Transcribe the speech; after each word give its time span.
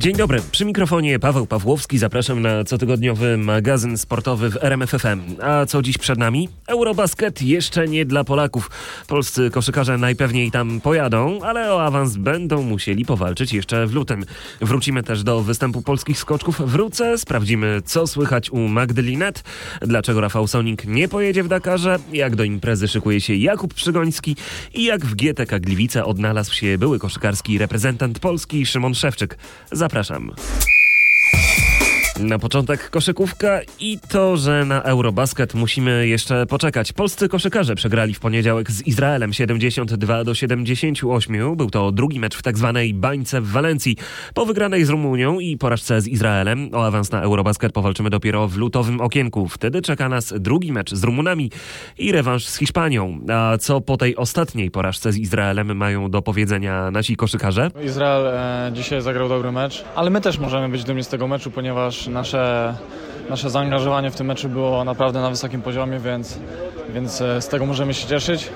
Dzień 0.00 0.16
dobry, 0.16 0.40
przy 0.52 0.64
mikrofonie 0.64 1.18
Paweł 1.18 1.46
Pawłowski. 1.46 1.98
Zapraszam 1.98 2.42
na 2.42 2.64
cotygodniowy 2.64 3.36
magazyn 3.38 3.98
sportowy 3.98 4.50
w 4.50 4.64
RMFFM. 4.64 5.20
A 5.42 5.66
co 5.66 5.82
dziś 5.82 5.98
przed 5.98 6.18
nami? 6.18 6.48
Eurobasket 6.66 7.42
jeszcze 7.42 7.88
nie 7.88 8.06
dla 8.06 8.24
Polaków. 8.24 8.70
Polscy 9.08 9.50
koszykarze 9.50 9.98
najpewniej 9.98 10.50
tam 10.50 10.80
pojadą, 10.80 11.38
ale 11.42 11.74
o 11.74 11.82
awans 11.82 12.16
będą 12.16 12.62
musieli 12.62 13.04
powalczyć 13.04 13.52
jeszcze 13.52 13.86
w 13.86 13.94
lutym. 13.94 14.24
Wrócimy 14.60 15.02
też 15.02 15.22
do 15.22 15.42
występu 15.42 15.82
polskich 15.82 16.18
skoczków. 16.18 16.70
Wrócę, 16.70 17.18
sprawdzimy 17.18 17.82
co 17.84 18.06
słychać 18.06 18.50
u 18.50 18.58
Magdy 18.58 19.02
Linet, 19.02 19.44
dlaczego 19.80 20.20
Rafał 20.20 20.46
Sonik 20.46 20.84
nie 20.84 21.08
pojedzie 21.08 21.42
w 21.42 21.48
Dakarze, 21.48 21.98
jak 22.12 22.36
do 22.36 22.44
imprezy 22.44 22.88
szykuje 22.88 23.20
się 23.20 23.34
Jakub 23.34 23.74
Przygoński 23.74 24.36
i 24.74 24.84
jak 24.84 25.06
w 25.06 25.14
GTK 25.14 25.60
Gliwice 25.60 26.04
odnalazł 26.04 26.54
się 26.54 26.78
były 26.78 26.98
koszykarski 26.98 27.58
reprezentant 27.58 28.18
Polski 28.18 28.66
Szymon 28.66 28.94
Szewczyk. 28.94 29.38
Zapraszam. 29.72 29.89
Zapraszam. 29.90 30.30
Na 32.18 32.38
początek 32.38 32.90
koszykówka 32.90 33.60
i 33.80 33.98
to, 34.08 34.36
że 34.36 34.64
na 34.64 34.82
Eurobasket 34.82 35.54
musimy 35.54 36.08
jeszcze 36.08 36.46
poczekać. 36.46 36.92
Polscy 36.92 37.28
koszykarze 37.28 37.74
przegrali 37.74 38.14
w 38.14 38.20
poniedziałek 38.20 38.70
z 38.70 38.86
Izraelem 38.86 39.32
72 39.32 40.24
do 40.24 40.34
78. 40.34 41.56
Był 41.56 41.70
to 41.70 41.92
drugi 41.92 42.20
mecz 42.20 42.36
w 42.36 42.42
tak 42.42 42.58
zwanej 42.58 42.94
bańce 42.94 43.40
w 43.40 43.46
Walencji. 43.50 43.96
Po 44.34 44.46
wygranej 44.46 44.84
z 44.84 44.88
Rumunią 44.88 45.38
i 45.38 45.58
porażce 45.58 46.00
z 46.00 46.08
Izraelem 46.08 46.70
o 46.72 46.86
awans 46.86 47.10
na 47.10 47.22
Eurobasket 47.22 47.72
powalczymy 47.72 48.10
dopiero 48.10 48.48
w 48.48 48.56
lutowym 48.56 49.00
okienku. 49.00 49.48
Wtedy 49.48 49.82
czeka 49.82 50.08
nas 50.08 50.34
drugi 50.38 50.72
mecz 50.72 50.94
z 50.94 51.04
Rumunami 51.04 51.50
i 51.98 52.12
rewanż 52.12 52.46
z 52.46 52.56
Hiszpanią. 52.56 53.20
A 53.32 53.58
co 53.58 53.80
po 53.80 53.96
tej 53.96 54.16
ostatniej 54.16 54.70
porażce 54.70 55.12
z 55.12 55.16
Izraelem 55.16 55.76
mają 55.76 56.10
do 56.10 56.22
powiedzenia 56.22 56.90
nasi 56.90 57.16
koszykarze? 57.16 57.70
Izrael 57.84 58.26
e, 58.26 58.72
dzisiaj 58.72 59.02
zagrał 59.02 59.28
dobry 59.28 59.52
mecz, 59.52 59.84
ale 59.96 60.10
my 60.10 60.20
też 60.20 60.38
możemy 60.38 60.68
być 60.68 60.84
dumni 60.84 61.04
z 61.04 61.08
tego 61.08 61.28
meczu, 61.28 61.50
ponieważ 61.50 61.99
nasze, 62.06 62.74
nasze 63.30 63.50
zaangażowanie 63.50 64.10
w 64.10 64.16
tym 64.16 64.26
meczu 64.26 64.48
było 64.48 64.84
naprawdę 64.84 65.20
na 65.20 65.30
wysokim 65.30 65.62
poziomie, 65.62 65.98
więc, 65.98 66.38
więc 66.94 67.20
e, 67.20 67.42
z 67.42 67.48
tego 67.48 67.66
możemy 67.66 67.94
się 67.94 68.08
cieszyć. 68.08 68.48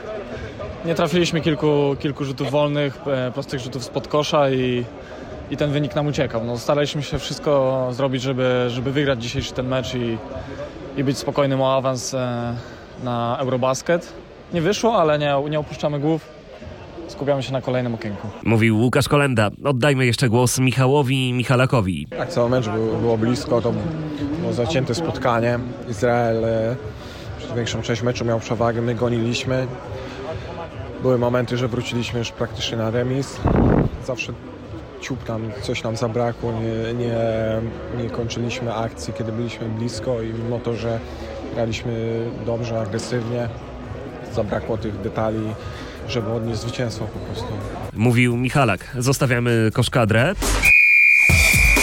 Nie 0.85 0.95
trafiliśmy 0.95 1.41
kilku, 1.41 1.97
kilku 2.01 2.25
rzutów 2.25 2.51
wolnych, 2.51 2.99
e, 3.07 3.33
prostych 3.33 3.61
rzutów 3.61 3.85
spod 3.85 4.09
kosza 4.09 4.51
i, 4.51 4.85
i 5.51 5.57
ten 5.57 5.71
wynik 5.71 5.95
nam 5.95 6.07
uciekał. 6.07 6.45
No, 6.45 6.59
staraliśmy 6.59 7.03
się 7.03 7.19
wszystko 7.19 7.87
zrobić, 7.91 8.23
żeby, 8.23 8.67
żeby 8.69 8.93
wygrać 8.93 9.23
dzisiejszy 9.23 9.53
ten 9.53 9.69
mecz 9.69 9.95
i, 9.95 10.19
i 10.97 11.05
być 11.05 11.19
spokojnym 11.19 11.61
o 11.61 11.77
awans 11.77 12.15
e, 12.15 12.55
na 13.05 13.37
Eurobasket. 13.41 14.13
Nie 14.53 14.61
wyszło, 14.61 14.97
ale 15.01 15.19
nie, 15.19 15.35
nie 15.51 15.59
opuszczamy 15.59 15.99
głów 15.99 16.34
skupiamy 17.15 17.43
się 17.43 17.53
na 17.53 17.61
kolejnym 17.61 17.95
okienku. 17.95 18.29
Mówił 18.45 18.79
Łukasz 18.79 19.09
Kolenda. 19.09 19.51
Oddajmy 19.65 20.07
jeszcze 20.07 20.29
głos 20.29 20.59
Michałowi 20.59 21.33
Michalakowi. 21.33 22.07
Tak, 22.07 22.29
cały 22.29 22.51
mecz 22.51 22.69
był, 22.69 22.97
było 22.97 23.19
blisko, 23.19 23.61
to 23.61 23.73
było 24.41 24.53
zacięte 24.53 24.95
spotkanie. 24.95 25.59
Izrael 25.91 26.45
e, 26.45 26.77
przez 27.39 27.53
większą 27.53 27.83
część 27.83 28.03
meczu 28.03 28.25
miał 28.25 28.41
przewagę, 28.41 28.83
my 28.83 28.95
goniliśmy. 28.95 29.67
Były 31.03 31.19
momenty, 31.19 31.57
że 31.57 31.69
wróciliśmy 31.69 32.19
już 32.19 32.31
praktycznie 32.31 32.77
na 32.77 32.91
remis. 32.91 33.41
Zawsze 34.07 34.33
ciup 35.01 35.25
tam, 35.25 35.51
coś 35.63 35.83
nam 35.83 35.97
zabrakło, 35.97 36.53
nie, 36.53 36.95
nie, 36.95 37.17
nie 38.03 38.11
kończyliśmy 38.11 38.75
akcji, 38.75 39.13
kiedy 39.13 39.33
byliśmy 39.33 39.69
blisko 39.69 40.23
i 40.23 40.33
mimo 40.33 40.59
to, 40.59 40.75
że 40.75 40.99
graliśmy 41.55 42.21
dobrze, 42.47 42.81
agresywnie, 42.81 43.49
zabrakło 44.33 44.77
tych 44.79 45.01
detali 45.01 45.55
żeby 46.09 46.33
odnieść 46.33 46.61
zwycięstwo 46.61 47.07
po 47.07 47.19
prostu. 47.19 47.53
Mówił 47.93 48.37
Michalak. 48.37 48.97
Zostawiamy 48.99 49.71
koszkadrę. 49.73 50.35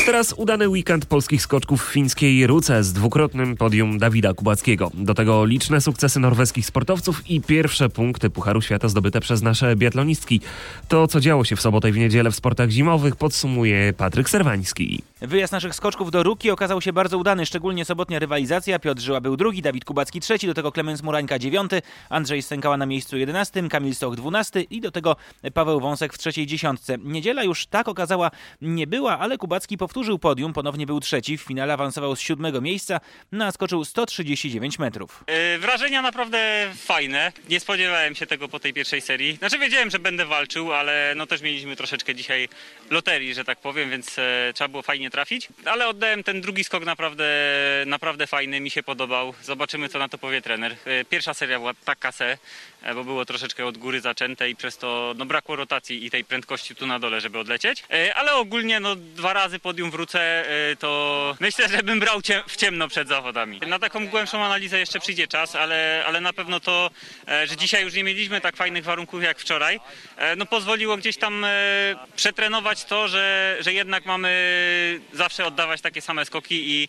Teraz 0.05 0.33
udany 0.37 0.69
weekend 0.69 1.05
polskich 1.05 1.41
skoczków 1.41 1.85
w 1.85 1.91
fińskiej 1.91 2.47
Ruce 2.47 2.83
z 2.83 2.93
dwukrotnym 2.93 3.57
podium 3.57 3.97
Dawida 3.97 4.33
Kubackiego. 4.33 4.91
Do 4.93 5.13
tego 5.13 5.45
liczne 5.45 5.81
sukcesy 5.81 6.19
norweskich 6.19 6.65
sportowców 6.65 7.29
i 7.29 7.41
pierwsze 7.41 7.89
punkty 7.89 8.29
Pucharu 8.29 8.61
Świata 8.61 8.87
zdobyte 8.87 9.19
przez 9.19 9.41
nasze 9.41 9.75
biatlonistki. 9.75 10.41
To, 10.87 11.07
co 11.07 11.19
działo 11.19 11.43
się 11.43 11.55
w 11.55 11.61
sobotę 11.61 11.89
i 11.89 11.91
w 11.91 11.97
niedzielę 11.97 12.31
w 12.31 12.35
sportach 12.35 12.69
zimowych, 12.69 13.15
podsumuje 13.15 13.93
Patryk 13.93 14.29
Serwański. 14.29 15.03
Wyjazd 15.21 15.53
naszych 15.53 15.75
skoczków 15.75 16.11
do 16.11 16.23
Ruki 16.23 16.51
okazał 16.51 16.81
się 16.81 16.93
bardzo 16.93 17.17
udany, 17.17 17.45
szczególnie 17.45 17.85
sobotnia 17.85 18.19
rywalizacja. 18.19 18.79
Piotr 18.79 19.01
Żyła 19.01 19.21
był 19.21 19.37
drugi, 19.37 19.61
Dawid 19.61 19.85
Kubacki 19.85 20.19
trzeci, 20.19 20.47
do 20.47 20.53
tego 20.53 20.71
Klemens 20.71 21.03
Murańka 21.03 21.39
dziewiąty, 21.39 21.81
Andrzej 22.09 22.41
Stękała 22.41 22.77
na 22.77 22.85
miejscu 22.85 23.17
jedenastym, 23.17 23.69
Kamil 23.69 23.95
Stoch 23.95 24.15
dwunasty 24.15 24.61
i 24.61 24.81
do 24.81 24.91
tego 24.91 25.15
Paweł 25.53 25.79
Wąsek 25.79 26.13
w 26.13 26.17
trzeciej 26.17 26.47
dziesiątce. 26.47 26.97
Niedziela 27.03 27.43
już 27.43 27.65
tak 27.65 27.87
okazała 27.87 28.31
nie 28.61 28.87
była, 28.87 29.19
ale 29.19 29.37
Kubacki 29.37 29.77
powtórzył 29.77 30.19
podium, 30.19 30.53
ponownie 30.53 30.85
był 30.85 30.99
trzeci, 30.99 31.37
w 31.37 31.41
finale 31.41 31.73
awansował 31.73 32.15
z 32.15 32.19
siódmego 32.19 32.61
miejsca, 32.61 32.99
naskoczył 33.31 33.85
139 33.85 34.79
metrów. 34.79 35.23
Yy, 35.27 35.59
wrażenia 35.59 36.01
naprawdę 36.01 36.69
fajne. 36.75 37.31
Nie 37.49 37.59
spodziewałem 37.59 38.15
się 38.15 38.25
tego 38.25 38.47
po 38.47 38.59
tej 38.59 38.73
pierwszej 38.73 39.01
serii. 39.01 39.35
Znaczy 39.35 39.59
wiedziałem, 39.59 39.89
że 39.89 39.99
będę 39.99 40.25
walczył, 40.25 40.73
ale 40.73 41.13
no 41.15 41.25
też 41.25 41.41
mieliśmy 41.41 41.75
troszeczkę 41.75 42.15
dzisiaj 42.15 42.49
loterii, 42.89 43.33
że 43.33 43.43
tak 43.43 43.59
powiem, 43.59 43.89
więc 43.89 44.19
e, 44.19 44.51
trzeba 44.55 44.67
było 44.67 44.83
fajnie 44.83 45.10
trafić. 45.11 45.47
Ale 45.65 45.87
oddałem 45.87 46.23
ten 46.23 46.41
drugi 46.41 46.63
skok 46.63 46.85
naprawdę, 46.85 47.25
naprawdę 47.85 48.27
fajny, 48.27 48.59
mi 48.59 48.71
się 48.71 48.83
podobał. 48.83 49.33
Zobaczymy, 49.43 49.89
co 49.89 49.99
na 49.99 50.09
to 50.09 50.17
powie 50.17 50.41
trener. 50.41 50.75
E, 50.85 51.05
pierwsza 51.05 51.33
seria 51.33 51.59
była 51.59 51.73
taka 51.73 52.11
se, 52.11 52.37
bo 52.95 53.03
było 53.03 53.25
troszeczkę 53.25 53.65
od 53.65 53.77
góry 53.77 54.01
zaczęte 54.01 54.49
i 54.49 54.55
przez 54.55 54.77
to 54.77 55.13
no, 55.17 55.25
brakło 55.25 55.55
rotacji 55.55 56.05
i 56.05 56.11
tej 56.11 56.23
prędkości 56.23 56.75
tu 56.75 56.87
na 56.87 56.99
dole, 56.99 57.21
żeby 57.21 57.39
odlecieć. 57.39 57.83
E, 57.89 58.15
ale 58.15 58.33
ogólnie 58.33 58.79
no, 58.79 58.95
dwa 58.95 59.33
razy 59.33 59.59
podium 59.59 59.91
wrócę, 59.91 60.49
e, 60.71 60.75
to 60.75 61.35
myślę, 61.39 61.69
że 61.69 61.83
bym 61.83 61.99
brał 61.99 62.21
w 62.47 62.55
ciemno 62.55 62.87
przed 62.87 63.07
zawodami. 63.07 63.59
Na 63.67 63.79
taką 63.79 64.07
głębszą 64.07 64.45
analizę 64.45 64.79
jeszcze 64.79 64.99
przyjdzie 64.99 65.27
czas, 65.27 65.55
ale, 65.55 66.03
ale 66.07 66.21
na 66.21 66.33
pewno 66.33 66.59
to, 66.59 66.89
e, 67.27 67.47
że 67.47 67.57
dzisiaj 67.57 67.83
już 67.83 67.93
nie 67.93 68.03
mieliśmy 68.03 68.41
tak 68.41 68.55
fajnych 68.55 68.83
warunków 68.83 69.23
jak 69.23 69.39
wczoraj, 69.39 69.79
e, 70.17 70.35
no 70.35 70.45
pozwoliło 70.45 70.97
gdzieś 70.97 71.17
tam 71.17 71.45
e, 71.45 71.49
przetrenować 72.15 72.85
to, 72.85 73.07
że, 73.07 73.57
że 73.59 73.73
jednak 73.73 74.05
mamy 74.05 74.31
zawsze 75.13 75.45
oddawać 75.45 75.81
takie 75.81 76.01
same 76.01 76.25
skoki 76.25 76.71
i 76.71 76.87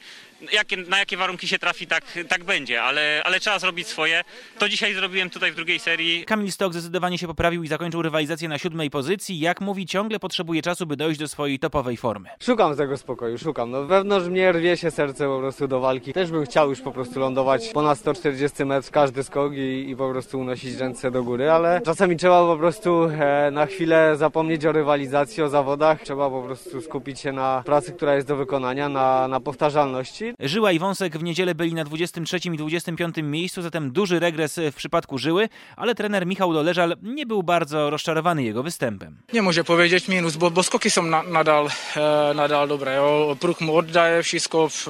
jakie, 0.52 0.76
na 0.76 0.98
jakie 0.98 1.16
warunki 1.16 1.48
się 1.48 1.58
trafi, 1.58 1.86
tak, 1.86 2.04
tak 2.28 2.44
będzie, 2.44 2.82
ale, 2.82 3.22
ale 3.24 3.40
trzeba 3.40 3.58
zrobić 3.58 3.86
swoje. 3.86 4.22
To 4.58 4.68
dzisiaj 4.68 4.94
zrobiłem 4.94 5.30
tutaj 5.30 5.52
w 5.52 5.54
drugiej 5.54 5.78
serii. 5.78 6.24
Kamil 6.24 6.52
Stok 6.52 6.72
zdecydowanie 6.72 7.18
się 7.18 7.26
poprawił 7.26 7.62
i 7.62 7.68
zakończył 7.68 8.02
rywalizację 8.02 8.48
na 8.48 8.58
siódmej 8.58 8.90
pozycji. 8.90 9.40
Jak 9.40 9.60
mówi, 9.60 9.86
ciągle 9.86 10.18
potrzebuje 10.18 10.62
czasu, 10.62 10.86
by 10.86 10.96
dojść 10.96 11.20
do 11.20 11.28
swojej 11.28 11.58
topowej 11.58 11.96
formy. 11.96 12.28
Szukam 12.40 12.76
tego 12.76 12.96
spokoju, 12.96 13.38
szukam. 13.38 13.70
No 13.70 13.84
wewnątrz 13.84 14.28
mnie 14.28 14.52
rwie 14.52 14.76
się 14.76 14.90
serce 14.90 15.26
po 15.28 15.38
prostu 15.38 15.68
do 15.68 15.80
walki. 15.80 16.12
Też 16.12 16.30
bym 16.30 16.44
chciał 16.44 16.70
już 16.70 16.80
po 16.80 16.92
prostu 16.92 17.20
lądować 17.20 17.68
ponad 17.68 17.98
140 17.98 18.64
metrów 18.64 18.90
każdy 18.90 19.22
skok 19.22 19.52
i, 19.54 19.90
i 19.90 19.96
po 19.96 20.10
prostu 20.10 20.40
unosić 20.40 20.76
ręce 20.76 21.10
do 21.10 21.24
góry, 21.24 21.50
ale 21.50 21.80
czasami 21.84 22.16
trzeba 22.16 22.46
po 22.46 22.56
prostu 22.56 23.04
e, 23.04 23.50
na 23.52 23.66
chwilę 23.66 24.16
zapomnieć 24.16 24.66
o 24.66 24.72
rywalizacji, 24.72 25.42
o 25.42 25.48
zawodach. 25.48 26.02
Trzeba 26.02 26.30
po 26.30 26.42
prostu 26.42 26.80
skupić 26.80 27.20
się 27.20 27.32
na 27.32 27.62
pracy, 27.66 27.92
która 27.92 28.14
jest 28.14 28.28
do 28.28 28.36
wykonania, 28.36 28.88
na, 28.88 29.28
na 29.28 29.40
powtarzalności. 29.40 30.31
Żyła 30.40 30.72
i 30.72 30.78
Wąsek 30.78 31.18
w 31.18 31.22
niedzielę 31.22 31.54
byli 31.54 31.74
na 31.74 31.84
23 31.84 32.36
i 32.44 32.56
25 32.56 33.16
miejscu, 33.22 33.62
zatem 33.62 33.92
duży 33.92 34.20
regres 34.20 34.60
w 34.72 34.74
przypadku 34.74 35.18
Żyły, 35.18 35.48
ale 35.76 35.94
trener 35.94 36.26
Michał 36.26 36.52
Doleżal 36.52 36.96
nie 37.02 37.26
był 37.26 37.42
bardzo 37.42 37.90
rozczarowany 37.90 38.42
jego 38.42 38.62
występem. 38.62 39.16
Nemůže 39.32 39.64
powiedzieć 39.64 40.08
minus, 40.08 40.36
bo, 40.36 40.50
bo 40.50 40.62
skoky 40.62 40.90
są 40.90 41.02
na, 41.02 41.22
nadal, 41.22 41.68
e, 41.96 42.34
nadal 42.34 42.68
dobré. 42.68 42.96
Jo. 42.96 43.36
Mu 43.60 43.76
oddaje 43.76 44.22
wszystko 44.22 44.68
w, 44.68 44.88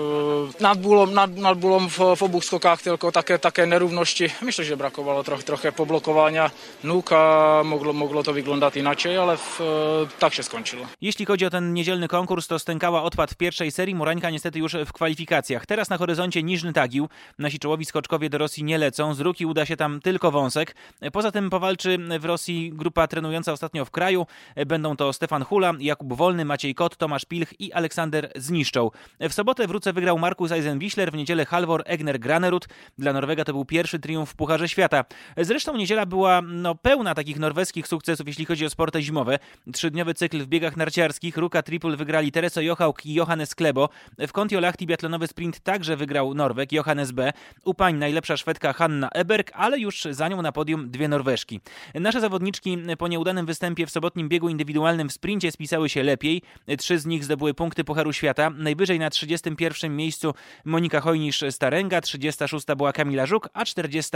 nad 0.61 0.79
bólom, 0.79 1.15
nad, 1.15 1.37
nad 1.37 1.59
bólom 1.59 1.89
w, 1.89 1.99
w 2.17 2.23
obu 2.23 2.41
skokach, 2.41 2.83
tylko 2.83 3.13
takie, 3.13 3.39
takie 3.39 3.67
nierówności. 3.67 4.25
Myślę, 4.43 4.65
że 4.65 4.77
brakowało 4.77 5.25
trochę, 5.25 5.43
trochę 5.43 5.73
poblokowania 5.73 6.51
nóg, 6.85 7.13
a 7.13 7.63
mogło, 7.65 7.93
mogło 7.93 8.23
to 8.23 8.33
wyglądać 8.33 8.77
inaczej, 8.77 9.17
ale 9.17 9.37
w, 9.37 9.61
e, 9.61 10.19
tak 10.19 10.35
się 10.35 10.43
skończyło. 10.43 10.87
Jeśli 11.01 11.27
chodzi 11.27 11.47
o 11.47 11.51
ten 11.51 11.75
niedzielny 11.75 12.09
konkurs, 12.09 12.47
to 12.47 12.59
Stękała 12.59 13.03
odpadł 13.03 13.33
w 13.33 13.37
pierwszej 13.37 13.71
serii, 13.71 13.95
Murańka 13.95 14.31
niestety 14.31 14.59
już 14.59 14.77
w 14.87 14.93
kwalifikacjach. 14.93 15.32
Teraz 15.67 15.91
na 15.91 15.99
horyzoncie 15.99 16.43
Niżny 16.43 16.73
Tagił. 16.73 17.09
Nasi 17.39 17.59
czołowi 17.59 17.85
skoczkowie 17.85 18.31
do 18.31 18.39
Rosji 18.39 18.65
nie 18.65 18.79
lecą, 18.79 19.15
z 19.15 19.21
Ruki 19.21 19.47
uda 19.47 19.67
się 19.67 19.77
tam 19.77 20.01
tylko 20.01 20.31
Wąsek. 20.31 20.77
Poza 21.13 21.31
tym 21.33 21.51
powalczy 21.51 21.99
w 22.19 22.25
Rosji 22.25 22.73
grupa 22.75 23.07
trenująca 23.07 23.53
ostatnio 23.53 23.85
w 23.85 23.91
kraju. 23.91 24.27
Będą 24.67 24.97
to 24.97 25.13
Stefan 25.13 25.45
Hula, 25.45 25.73
Jakub 25.81 26.13
Wolny, 26.13 26.45
Maciej 26.45 26.75
Kot, 26.75 26.97
Tomasz 26.97 27.25
Pilch 27.25 27.61
i 27.61 27.73
Aleksander 27.73 28.33
Zniszczą. 28.37 28.91
W 29.21 29.33
sobotę 29.33 29.67
wrócę 29.67 29.93
wygrał 29.93 30.19
Markus 30.19 30.53
Eisenbichler, 30.53 31.13
w 31.13 31.15
niedzielę 31.15 31.47
Halvor 31.47 31.83
Egner 31.87 32.21
Granerud. 32.21 32.69
Dla 32.99 33.13
Norwega 33.13 33.45
to 33.45 33.53
był 33.53 33.65
pierwszy 33.65 33.99
triumf 33.99 34.31
w 34.31 34.35
Pucharze 34.35 34.69
Świata. 34.69 35.05
Zresztą 35.37 35.77
niedziela 35.77 36.07
była 36.07 36.43
no, 36.43 36.75
pełna 36.75 37.15
takich 37.15 37.39
norweskich 37.39 37.89
sukcesów, 37.89 38.27
jeśli 38.27 38.45
chodzi 38.45 38.67
o 38.67 38.71
sporty 38.71 39.03
zimowe. 39.03 39.39
Trzydniowy 39.73 40.15
cykl 40.15 40.39
w 40.39 40.47
biegach 40.47 40.77
narciarskich. 40.77 41.37
Ruka 41.37 41.63
Triple 41.63 41.97
wygrali 41.97 42.33
Tereso 42.33 42.61
Jochałk 42.61 43.07
i 43.07 43.15
Johannes 43.15 43.55
Klebo. 43.55 43.89
W 44.19 44.33
Kontiolahti 44.33 44.87
biatlonowej 44.87 45.22
Dwudziestokiloometrowy 45.23 45.27
sprint 45.27 45.61
także 45.61 45.97
wygrał 45.97 46.35
Norweg 46.35 46.73
Johannes 46.73 47.13
B. 47.13 47.33
U 47.65 47.75
pań 47.75 47.95
najlepsza 47.95 48.37
Szwedka 48.37 48.73
Hanna 48.73 49.09
Eberg, 49.09 49.51
ale 49.55 49.79
już 49.79 50.03
za 50.11 50.29
nią 50.29 50.43
na 50.43 50.53
podium 50.53 50.91
dwie 50.91 51.09
Norweżki. 51.09 51.61
Nasze 51.95 52.21
zawodniczki 52.21 52.79
po 52.99 53.09
nieudanym 53.09 53.47
występie 53.47 53.87
w 53.87 53.91
sobotnim 53.91 54.29
biegu 54.29 54.49
indywidualnym 54.49 55.09
w 55.09 55.13
sprincie 55.13 55.53
spisały 55.53 55.89
się 55.89 56.03
lepiej. 56.03 56.43
Trzy 56.79 56.99
z 56.99 57.07
nich 57.07 57.25
zdobyły 57.25 57.55
punkty 57.55 57.85
Pucharu 57.85 58.13
Świata. 58.13 58.51
Najwyżej 58.51 58.99
na 58.99 59.11
31 59.11 59.97
miejscu 59.97 60.35
Monika 60.65 61.01
Hojnisz-Starenga, 61.01 62.01
36 62.01 62.67
była 62.77 62.93
Kamila 62.93 63.27
Żuk, 63.27 63.49
a 63.53 63.65
40 63.65 64.11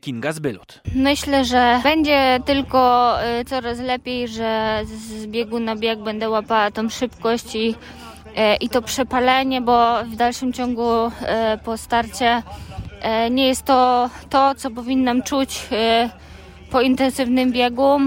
Kinga 0.00 0.32
Zbylut. 0.32 0.80
Myślę, 0.94 1.44
że 1.44 1.80
będzie 1.84 2.40
tylko 2.46 3.16
y, 3.40 3.44
coraz 3.44 3.78
lepiej, 3.78 4.28
że 4.28 4.80
z 4.84 5.26
biegu 5.26 5.60
na 5.60 5.76
bieg 5.76 5.98
będę 5.98 6.30
łapała 6.30 6.70
tą 6.70 6.88
szybkość 6.88 7.54
i, 7.54 7.74
i 8.60 8.68
to 8.68 8.82
przepalenie, 8.82 9.60
bo 9.60 10.04
w 10.04 10.16
dalszym 10.16 10.52
ciągu 10.52 11.06
y, 11.06 11.10
po 11.64 11.76
starcie 11.76 12.42
nie 13.30 13.48
jest 13.48 13.64
to 13.64 14.10
to, 14.30 14.54
co 14.54 14.70
powinnam 14.70 15.22
czuć 15.22 15.68
po 16.70 16.80
intensywnym 16.80 17.52
biegu. 17.52 17.98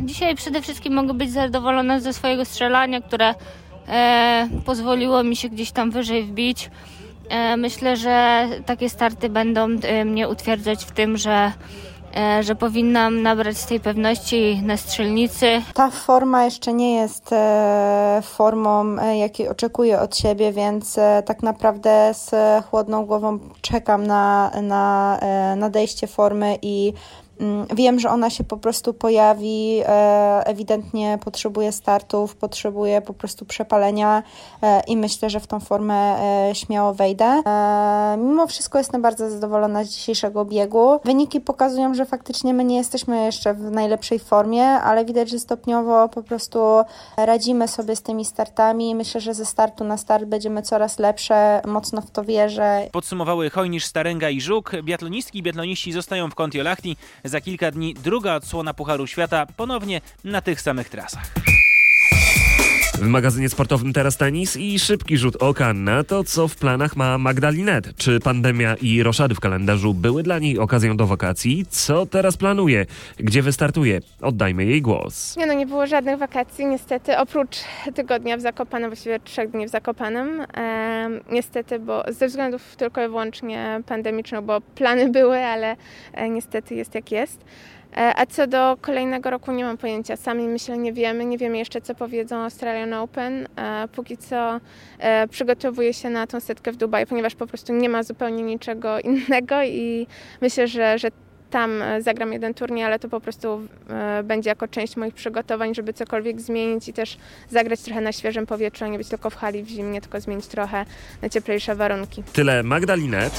Dzisiaj 0.00 0.34
przede 0.34 0.62
wszystkim 0.62 0.94
mogę 0.94 1.14
być 1.14 1.30
zadowolona 1.30 2.00
ze 2.00 2.12
swojego 2.12 2.44
strzelania, 2.44 3.00
które 3.00 3.34
pozwoliło 4.64 5.22
mi 5.22 5.36
się 5.36 5.48
gdzieś 5.48 5.72
tam 5.72 5.90
wyżej 5.90 6.22
wbić. 6.22 6.70
Myślę, 7.56 7.96
że 7.96 8.48
takie 8.66 8.88
starty 8.88 9.28
będą 9.28 9.68
mnie 10.04 10.28
utwierdzać 10.28 10.84
w 10.84 10.90
tym, 10.90 11.16
że 11.16 11.52
E, 11.52 11.93
że 12.40 12.54
powinnam 12.54 13.22
nabrać 13.22 13.64
tej 13.64 13.80
pewności 13.80 14.60
na 14.62 14.76
strzelnicy. 14.76 15.62
Ta 15.74 15.90
forma 15.90 16.44
jeszcze 16.44 16.72
nie 16.72 16.94
jest 16.94 17.32
e, 17.32 18.20
formą, 18.22 18.98
e, 18.98 19.18
jakiej 19.18 19.48
oczekuję 19.48 20.00
od 20.00 20.16
siebie, 20.16 20.52
więc 20.52 20.98
tak 21.24 21.42
naprawdę 21.42 22.14
z 22.14 22.30
chłodną 22.64 23.06
głową 23.06 23.38
czekam 23.60 24.06
na, 24.06 24.50
na 24.62 25.18
nadejście 25.56 26.06
formy 26.06 26.58
i 26.62 26.92
wiem, 27.74 28.00
że 28.00 28.10
ona 28.10 28.30
się 28.30 28.44
po 28.44 28.56
prostu 28.56 28.94
pojawi, 28.94 29.80
e, 29.86 30.42
ewidentnie 30.46 31.18
potrzebuje 31.24 31.72
startów, 31.72 32.36
potrzebuje 32.36 33.00
po 33.00 33.14
prostu 33.14 33.44
przepalenia 33.44 34.22
e, 34.62 34.82
i 34.86 34.96
myślę, 34.96 35.30
że 35.30 35.40
w 35.40 35.46
tą 35.46 35.60
formę 35.60 35.94
e, 35.94 36.54
śmiało 36.54 36.94
wejdę. 36.94 37.42
Mimo 38.18 38.46
wszystko 38.46 38.78
jestem 38.78 39.02
bardzo 39.02 39.30
zadowolona 39.30 39.84
z 39.84 39.88
dzisiejszego 39.88 40.44
biegu. 40.44 41.00
Wyniki 41.04 41.40
pokazują, 41.40 41.94
że 41.94 42.06
faktycznie 42.06 42.54
my 42.54 42.64
nie 42.64 42.76
jesteśmy 42.76 43.24
jeszcze 43.24 43.54
w 43.54 43.70
najlepszej 43.70 44.18
formie, 44.18 44.64
ale 44.64 45.04
widać, 45.04 45.30
że 45.30 45.38
stopniowo 45.38 46.08
po 46.08 46.22
prostu 46.22 46.58
radzimy 47.16 47.68
sobie 47.68 47.96
z 47.96 48.02
tymi 48.02 48.24
startami. 48.24 48.94
Myślę, 48.94 49.20
że 49.20 49.34
ze 49.34 49.44
startu 49.44 49.84
na 49.84 49.96
start 49.96 50.24
będziemy 50.24 50.62
coraz 50.62 50.98
lepsze, 50.98 51.62
mocno 51.66 52.00
w 52.00 52.10
to 52.10 52.24
wierzę. 52.24 52.88
Podsumowały 52.92 53.50
Hojnisz, 53.50 53.84
Starenga 53.84 54.30
i 54.30 54.40
Żuk. 54.40 54.72
Biatlonistki 54.82 55.38
i 55.38 55.42
biatloniści 55.42 55.92
zostają 55.92 56.30
w 56.30 56.34
Kontiolahti. 56.34 56.96
Za 57.24 57.40
kilka 57.40 57.70
dni 57.70 57.94
druga 57.94 58.34
odsłona 58.34 58.74
Pucharu 58.74 59.06
Świata 59.06 59.46
ponownie 59.46 60.00
na 60.24 60.40
tych 60.40 60.60
samych 60.60 60.88
trasach. 60.88 61.53
W 63.04 63.06
magazynie 63.06 63.48
sportowym 63.48 63.92
teraz 63.92 64.16
tenis 64.16 64.56
i 64.56 64.78
szybki 64.78 65.18
rzut 65.18 65.36
oka 65.36 65.72
na 65.74 66.04
to, 66.04 66.24
co 66.24 66.48
w 66.48 66.56
planach 66.56 66.96
ma 66.96 67.18
Magdalinet. 67.18 67.96
Czy 67.96 68.20
pandemia 68.20 68.74
i 68.74 69.02
roszady 69.02 69.34
w 69.34 69.40
kalendarzu 69.40 69.94
były 69.94 70.22
dla 70.22 70.38
niej 70.38 70.58
okazją 70.58 70.96
do 70.96 71.06
wakacji? 71.06 71.66
Co 71.70 72.06
teraz 72.06 72.36
planuje? 72.36 72.86
Gdzie 73.16 73.42
wystartuje? 73.42 74.00
Oddajmy 74.22 74.64
jej 74.64 74.82
głos. 74.82 75.36
Nie 75.36 75.46
no, 75.46 75.52
nie 75.52 75.66
było 75.66 75.86
żadnych 75.86 76.18
wakacji 76.18 76.66
niestety, 76.66 77.18
oprócz 77.18 77.56
tygodnia 77.94 78.36
w 78.36 78.40
Zakopanem, 78.40 78.90
właściwie 78.90 79.20
trzech 79.20 79.50
dni 79.50 79.66
w 79.66 79.70
Zakopanem. 79.70 80.42
Niestety, 81.30 81.78
bo 81.78 82.04
ze 82.08 82.28
względów 82.28 82.76
tylko 82.76 83.04
i 83.04 83.08
wyłącznie 83.08 83.82
pandemicznych, 83.86 84.40
bo 84.40 84.60
plany 84.60 85.10
były, 85.10 85.38
ale 85.38 85.76
e, 86.12 86.30
niestety 86.30 86.74
jest 86.74 86.94
jak 86.94 87.12
jest. 87.12 87.44
E, 87.96 88.12
a 88.16 88.26
co 88.26 88.46
do 88.46 88.76
kolejnego 88.80 89.30
roku 89.30 89.52
nie 89.52 89.64
mam 89.64 89.76
pojęcia. 89.76 90.16
Sami 90.16 90.48
myślę 90.48 90.78
nie 90.78 90.92
wiemy. 90.92 91.24
Nie 91.24 91.38
wiemy 91.38 91.58
jeszcze 91.58 91.80
co 91.80 91.94
powiedzą 91.94 92.36
Australian 92.36 92.92
Open. 92.92 93.48
E, 93.56 93.88
póki 93.88 94.16
co 94.16 94.60
e, 94.98 95.28
przygotowuję 95.28 95.94
się 95.94 96.10
na 96.10 96.26
tą 96.26 96.40
setkę 96.40 96.72
w 96.72 96.76
Dubaju, 96.76 97.06
ponieważ 97.06 97.34
po 97.34 97.46
prostu 97.46 97.72
nie 97.72 97.88
ma 97.88 98.02
zupełnie 98.02 98.42
niczego 98.42 99.00
innego 99.10 99.62
i 99.62 100.06
myślę, 100.40 100.68
że, 100.68 100.98
że 100.98 101.08
tam 101.50 101.70
zagram 102.00 102.32
jeden 102.32 102.54
turniej, 102.54 102.84
ale 102.84 102.98
to 102.98 103.08
po 103.08 103.20
prostu 103.20 103.60
będzie 104.24 104.50
jako 104.50 104.68
część 104.68 104.96
moich 104.96 105.14
przygotowań, 105.14 105.74
żeby 105.74 105.92
cokolwiek 105.92 106.40
zmienić 106.40 106.88
i 106.88 106.92
też 106.92 107.16
zagrać 107.50 107.80
trochę 107.80 108.00
na 108.00 108.12
świeżym 108.12 108.46
powietrzu, 108.46 108.84
a 108.84 108.88
nie 108.88 108.98
być 108.98 109.08
tylko 109.08 109.30
w 109.30 109.34
hali 109.36 109.62
w 109.62 109.68
zimnie, 109.68 110.00
tylko 110.00 110.20
zmienić 110.20 110.46
trochę 110.46 110.84
na 111.22 111.28
cieplejsze 111.28 111.74
warunki. 111.74 112.22
Tyle 112.32 112.62
Magdalinet. 112.62 113.32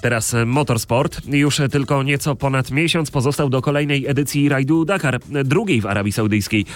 Teraz 0.00 0.36
motorsport. 0.46 1.20
Już 1.26 1.60
tylko 1.70 2.02
nieco 2.02 2.36
ponad 2.36 2.70
miesiąc 2.70 3.10
pozostał 3.10 3.50
do 3.50 3.62
kolejnej 3.62 4.06
edycji 4.06 4.48
rajdu 4.48 4.84
Dakar, 4.84 5.20
drugiej 5.44 5.80
w 5.80 5.86
Arabii 5.86 6.12
Saudyjskiej. 6.12 6.66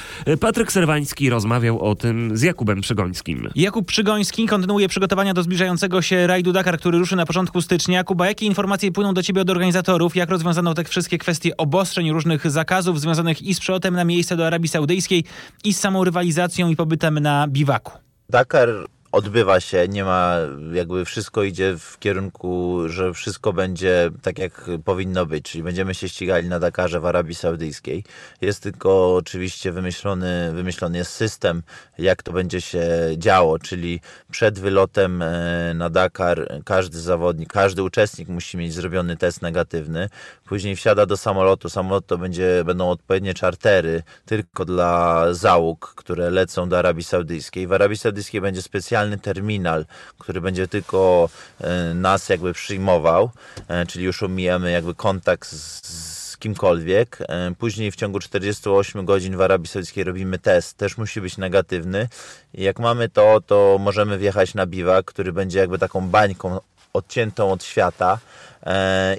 Patryk 0.41 0.73
Serwański 0.73 1.31
rozmawiał 1.31 1.81
o 1.81 1.95
tym 1.95 2.37
z 2.37 2.43
Jakubem 2.43 2.81
Przygońskim. 2.81 3.49
Jakub 3.55 3.87
Przygoński 3.87 4.47
kontynuuje 4.47 4.89
przygotowania 4.89 5.35
do 5.35 5.43
zbliżającego 5.43 6.03
się 6.03 6.27
rajdu 6.27 6.53
Dakar, 6.53 6.79
który 6.79 6.99
ruszy 6.99 7.17
na 7.17 7.27
początku 7.27 7.63
stycznia. 7.63 8.05
Kuba, 8.05 8.27
jakie 8.27 8.47
informacje 8.47 8.93
płyną 8.93 9.15
do 9.15 9.23
ciebie 9.23 9.43
od 9.43 9.51
organizatorów? 9.51 10.17
Jak 10.17 10.31
rozwiązano 10.31 10.75
te 10.75 10.85
wszystkie 10.85 11.19
kwestie 11.19 11.57
obostrzeń, 11.57 12.13
różnych 12.13 12.51
zakazów 12.51 13.01
związanych 13.01 13.43
i 13.43 13.55
z 13.55 13.61
przelotem 13.61 13.95
na 13.95 14.05
miejsce 14.05 14.37
do 14.37 14.47
Arabii 14.47 14.69
Saudyjskiej 14.69 15.25
i 15.65 15.75
z 15.75 15.81
samą 15.81 16.05
rywalizacją 16.05 16.69
i 16.69 16.77
pobytem 16.77 17.19
na 17.19 17.49
biwaku? 17.49 17.93
Dakar 18.31 18.69
odbywa 19.15 19.61
się, 19.61 19.89
nie 19.89 20.05
ma, 20.05 20.37
jakby 20.73 21.05
wszystko 21.05 21.43
idzie 21.43 21.77
w 21.79 21.99
kierunku, 21.99 22.81
że 22.89 23.13
wszystko 23.13 23.53
będzie 23.53 24.11
tak 24.23 24.39
jak 24.39 24.71
powinno 24.85 25.27
być, 25.27 25.45
czyli 25.51 25.65
będziemy 25.65 25.95
się 25.95 26.09
ścigali 26.09 26.49
na 26.49 26.61
Dakarze 26.61 27.01
w 27.01 27.07
Arabii 27.07 27.35
Saudyjskiej. 27.35 28.05
Jest 28.41 28.63
tylko 28.63 29.15
oczywiście 29.17 29.73
wymyślony, 29.73 30.53
wymyślony 30.55 30.99
jest 30.99 31.13
system, 31.13 31.63
jak 31.99 32.23
to 32.23 32.33
będzie 32.33 32.61
się 32.61 32.89
działo, 33.17 33.59
czyli 33.59 34.01
przed 34.31 34.59
wylotem 34.59 35.23
e, 35.23 35.73
na 35.75 35.91
Dakar 35.91 36.63
każdy 36.65 37.01
zawodnik, 37.01 37.53
każdy 37.53 37.83
uczestnik 37.83 38.29
musi 38.29 38.57
mieć 38.57 38.73
zrobiony 38.73 39.17
test 39.17 39.43
negatywny, 39.43 40.09
później 40.45 40.77
wsiada 40.77 41.07
do 41.07 41.17
samolotu, 41.17 41.69
samolot 41.69 42.07
to 42.07 42.19
będzie, 42.19 42.63
będą 42.65 42.91
odpowiednie 42.91 43.35
czartery 43.35 44.03
tylko 44.27 44.65
dla 44.65 45.27
załóg, 45.35 45.95
które 45.97 46.31
lecą 46.31 46.69
do 46.69 46.79
Arabii 46.79 47.05
Saudyjskiej. 47.05 47.67
W 47.67 47.73
Arabii 47.73 47.99
Saudyjskiej 47.99 48.41
będzie 48.41 48.63
specjalny 48.63 49.04
specjalny 49.05 49.19
terminal, 49.19 49.85
który 50.19 50.41
będzie 50.41 50.69
tylko 50.69 51.29
e, 51.61 51.95
nas 51.95 52.29
jakby 52.29 52.53
przyjmował, 52.53 53.31
e, 53.69 53.87
czyli 53.87 54.05
już 54.05 54.23
omijamy 54.23 54.71
jakby 54.71 54.95
kontakt 54.95 55.49
z, 55.49 56.37
kimkolwiek. 56.37 57.19
E, 57.21 57.55
później 57.59 57.91
w 57.91 57.97
ciągu 57.97 58.21
48 58.21 59.05
godzin 59.05 59.37
w 59.37 59.41
Arabii 59.41 59.69
Saudyjskiej 59.69 60.05
robimy 60.05 60.39
test, 60.39 60.77
też 60.77 60.99
musi 60.99 61.21
być 61.21 61.39
negatywny. 61.39 62.09
Jak 62.55 62.79
mamy 62.79 63.09
to, 63.09 63.41
to 63.47 63.77
możemy 63.81 64.19
wjechać 64.19 64.55
na 64.55 64.67
biwak, 64.67 65.05
który 65.05 65.33
będzie 65.33 65.59
jakby 65.59 65.79
taką 65.79 66.09
bańką 66.09 66.61
odciętą 66.93 67.53
od 67.53 67.65
świata 67.65 68.19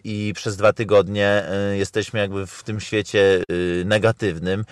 i 0.04 0.34
przez 0.36 0.58
dwa 0.58 0.74
tygodnie 0.74 1.28
e, 1.28 1.78
jesteśmy 1.78 2.20
jakby 2.20 2.48
w 2.48 2.64
tym 2.64 2.80
świecie 2.80 3.42
e, 3.82 3.86
negatywnym, 3.86 4.66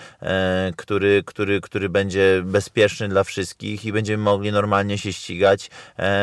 który, 0.76 1.22
który, 1.26 1.60
który 1.60 1.88
będzie 1.88 2.42
bezpieczny 2.44 3.08
dla 3.08 3.24
wszystkich 3.24 3.84
i 3.84 3.92
będziemy 3.92 4.22
mogli 4.22 4.52
normalnie 4.52 4.98
się 4.98 5.12
ścigać 5.12 5.70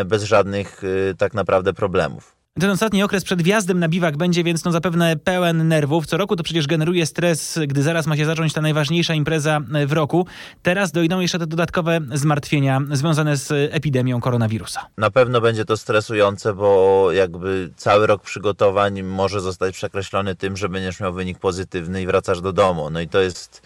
bez 0.06 0.24
żadnych 0.24 0.82
tak 1.18 1.34
naprawdę 1.34 1.74
problemów. 1.74 2.41
Ten 2.60 2.70
ostatni 2.70 3.04
okres 3.04 3.24
przed 3.24 3.42
wjazdem 3.42 3.80
na 3.80 3.90
biwak 3.90 4.18
będzie 4.18 4.44
więc 4.44 4.66
no 4.66 4.72
zapewne 4.72 5.16
pełen 5.16 5.68
nerwów. 5.68 6.06
Co 6.06 6.18
roku 6.18 6.36
to 6.36 6.44
przecież 6.44 6.68
generuje 6.68 7.06
stres, 7.06 7.60
gdy 7.68 7.84
zaraz 7.84 8.08
ma 8.08 8.18
się 8.18 8.26
zacząć 8.26 8.54
ta 8.54 8.62
najważniejsza 8.62 9.14
impreza 9.14 9.60
w 9.88 9.92
roku. 9.92 10.28
Teraz 10.64 10.92
dojdą 10.92 11.20
jeszcze 11.20 11.40
te 11.40 11.48
dodatkowe 11.48 12.00
zmartwienia 12.14 12.82
związane 12.92 13.38
z 13.38 13.74
epidemią 13.74 14.22
koronawirusa. 14.22 14.86
Na 14.98 15.12
pewno 15.12 15.42
będzie 15.42 15.66
to 15.66 15.78
stresujące, 15.78 16.54
bo 16.54 17.08
jakby 17.12 17.70
cały 17.76 18.08
rok 18.08 18.24
przygotowań 18.24 19.04
może 19.04 19.42
zostać 19.42 19.76
przekreślony 19.76 20.36
tym, 20.36 20.58
że 20.58 20.70
będziesz 20.70 21.00
miał 21.00 21.14
wynik 21.14 21.40
pozytywny 21.40 22.02
i 22.02 22.06
wracasz 22.06 22.42
do 22.42 22.54
domu. 22.54 22.90
No 22.90 23.02
i 23.02 23.08
to 23.08 23.22
jest 23.22 23.62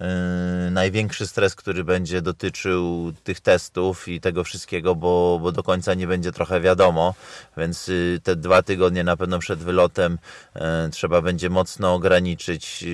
Yy, 0.00 0.70
największy 0.70 1.26
stres, 1.26 1.54
który 1.54 1.84
będzie 1.84 2.22
dotyczył 2.22 3.12
tych 3.24 3.40
testów 3.40 4.08
i 4.08 4.20
tego 4.20 4.44
wszystkiego, 4.44 4.94
bo, 4.94 5.38
bo 5.42 5.52
do 5.52 5.62
końca 5.62 5.94
nie 5.94 6.06
będzie 6.06 6.32
trochę 6.32 6.60
wiadomo, 6.60 7.14
więc 7.56 7.88
yy, 7.88 8.20
te 8.22 8.36
dwa 8.36 8.62
tygodnie 8.62 9.04
na 9.04 9.16
pewno 9.16 9.38
przed 9.38 9.58
wylotem 9.58 10.18
yy, 10.54 10.62
trzeba 10.90 11.22
będzie 11.22 11.50
mocno 11.50 11.94
ograniczyć 11.94 12.84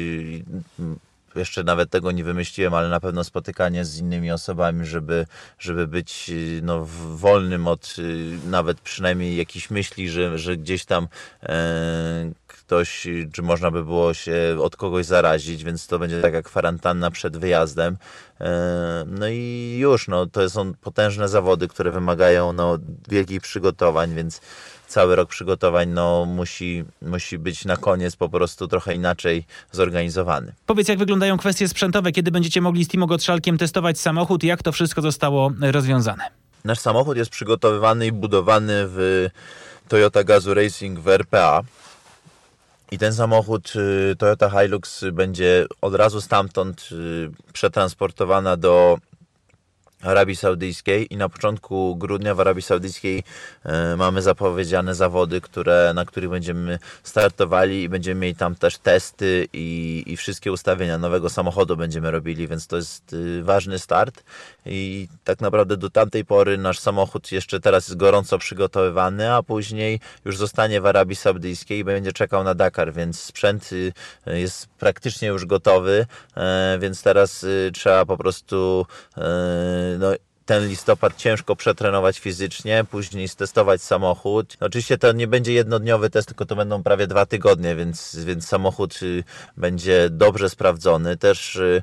jeszcze 1.36 1.64
nawet 1.64 1.90
tego 1.90 2.12
nie 2.12 2.24
wymyśliłem, 2.24 2.74
ale 2.74 2.88
na 2.88 3.00
pewno 3.00 3.24
spotykanie 3.24 3.84
z 3.84 3.98
innymi 3.98 4.30
osobami, 4.30 4.86
żeby, 4.86 5.26
żeby 5.58 5.88
być 5.88 6.30
no, 6.62 6.86
wolnym 7.16 7.66
od 7.66 7.96
nawet 8.46 8.80
przynajmniej 8.80 9.36
jakichś 9.36 9.70
myśli, 9.70 10.08
że, 10.08 10.38
że 10.38 10.56
gdzieś 10.56 10.84
tam 10.84 11.08
ktoś, 12.66 13.06
czy 13.32 13.42
można 13.42 13.70
by 13.70 13.84
było 13.84 14.14
się 14.14 14.56
od 14.62 14.76
kogoś 14.76 15.06
zarazić, 15.06 15.64
więc 15.64 15.86
to 15.86 15.98
będzie 15.98 16.22
taka 16.22 16.42
kwarantanna 16.42 17.10
przed 17.10 17.36
wyjazdem. 17.36 17.96
E, 18.40 19.04
no 19.06 19.28
i 19.28 19.76
już, 19.78 20.08
no, 20.08 20.26
to 20.26 20.50
są 20.50 20.74
potężne 20.74 21.28
zawody, 21.28 21.68
które 21.68 21.90
wymagają 21.90 22.52
no, 22.52 22.78
wielkich 23.08 23.40
przygotowań, 23.40 24.14
więc 24.14 24.40
cały 24.88 25.16
rok 25.16 25.28
przygotowań 25.28 25.88
no, 25.88 26.24
musi, 26.24 26.84
musi 27.02 27.38
być 27.38 27.64
na 27.64 27.76
koniec 27.76 28.16
po 28.16 28.28
prostu 28.28 28.68
trochę 28.68 28.94
inaczej 28.94 29.44
zorganizowany. 29.72 30.52
Powiedz, 30.66 30.88
jak 30.88 30.98
wyglądają 30.98 31.38
kwestie 31.38 31.68
sprzętowe, 31.68 32.12
kiedy 32.12 32.30
będziecie 32.30 32.60
mogli 32.60 32.84
z 32.84 32.88
Timo 32.88 33.06
Gottschalkiem 33.06 33.58
testować 33.58 34.00
samochód 34.00 34.44
i 34.44 34.46
jak 34.46 34.62
to 34.62 34.72
wszystko 34.72 35.02
zostało 35.02 35.52
rozwiązane? 35.60 36.24
Nasz 36.64 36.78
samochód 36.78 37.16
jest 37.16 37.30
przygotowywany 37.30 38.06
i 38.06 38.12
budowany 38.12 38.72
w 38.76 39.26
Toyota 39.88 40.24
Gazoo 40.24 40.54
Racing 40.54 40.98
w 40.98 41.08
RPA. 41.08 41.62
I 42.90 42.98
ten 42.98 43.12
samochód 43.12 43.72
y, 43.76 44.16
Toyota 44.16 44.50
Hilux 44.50 45.04
będzie 45.12 45.66
od 45.80 45.94
razu 45.94 46.20
stamtąd 46.20 46.88
y, 46.92 47.52
przetransportowana 47.52 48.56
do 48.56 48.98
Arabii 50.02 50.36
Saudyjskiej. 50.36 51.14
I 51.14 51.16
na 51.16 51.28
początku 51.28 51.96
grudnia 51.96 52.34
w 52.34 52.40
Arabii 52.40 52.62
Saudyjskiej 52.62 53.22
e, 53.64 53.96
mamy 53.96 54.22
zapowiedziane 54.22 54.94
zawody, 54.94 55.40
które, 55.40 55.92
na 55.94 56.04
których 56.04 56.30
będziemy 56.30 56.78
startowali 57.02 57.82
i 57.82 57.88
będziemy 57.88 58.20
mieli 58.20 58.34
tam 58.34 58.54
też 58.54 58.78
testy 58.78 59.48
i, 59.52 60.02
i 60.06 60.16
wszystkie 60.16 60.52
ustawienia. 60.52 60.98
Nowego 60.98 61.30
samochodu 61.30 61.76
będziemy 61.76 62.10
robili, 62.10 62.48
więc 62.48 62.66
to 62.66 62.76
jest 62.76 63.12
y, 63.12 63.42
ważny 63.42 63.78
start 63.78 64.22
i 64.66 65.08
tak 65.24 65.40
naprawdę 65.40 65.76
do 65.76 65.90
tamtej 65.90 66.24
pory 66.24 66.58
nasz 66.58 66.78
samochód 66.78 67.32
jeszcze 67.32 67.60
teraz 67.60 67.88
jest 67.88 67.98
gorąco 67.98 68.38
przygotowywany, 68.38 69.32
a 69.32 69.42
później 69.42 70.00
już 70.24 70.36
zostanie 70.36 70.80
w 70.80 70.86
Arabii 70.86 71.16
Saudyjskiej 71.16 71.78
i 71.78 71.84
będzie 71.84 72.12
czekał 72.12 72.44
na 72.44 72.54
Dakar, 72.54 72.92
więc 72.92 73.20
sprzęt 73.20 73.72
y, 73.72 73.92
jest 74.26 74.66
praktycznie 74.66 75.28
już 75.28 75.46
gotowy, 75.46 76.06
e, 76.36 76.78
więc 76.80 77.02
teraz 77.02 77.44
y, 77.44 77.70
trzeba 77.74 78.06
po 78.06 78.16
prostu 78.16 78.86
no, 79.98 80.12
ten 80.46 80.68
listopad 80.68 81.16
ciężko 81.16 81.56
przetrenować 81.56 82.18
fizycznie, 82.18 82.84
później 82.90 83.28
stestować 83.28 83.82
samochód. 83.82 84.56
Oczywiście 84.60 84.98
to 84.98 85.12
nie 85.12 85.26
będzie 85.26 85.52
jednodniowy 85.52 86.10
test, 86.10 86.28
tylko 86.28 86.46
to 86.46 86.56
będą 86.56 86.82
prawie 86.82 87.06
dwa 87.06 87.26
tygodnie, 87.26 87.76
więc, 87.76 88.16
więc 88.16 88.48
samochód 88.48 89.02
y, 89.02 89.24
będzie 89.56 90.10
dobrze 90.10 90.50
sprawdzony. 90.50 91.16
Też 91.16 91.56
y, 91.56 91.82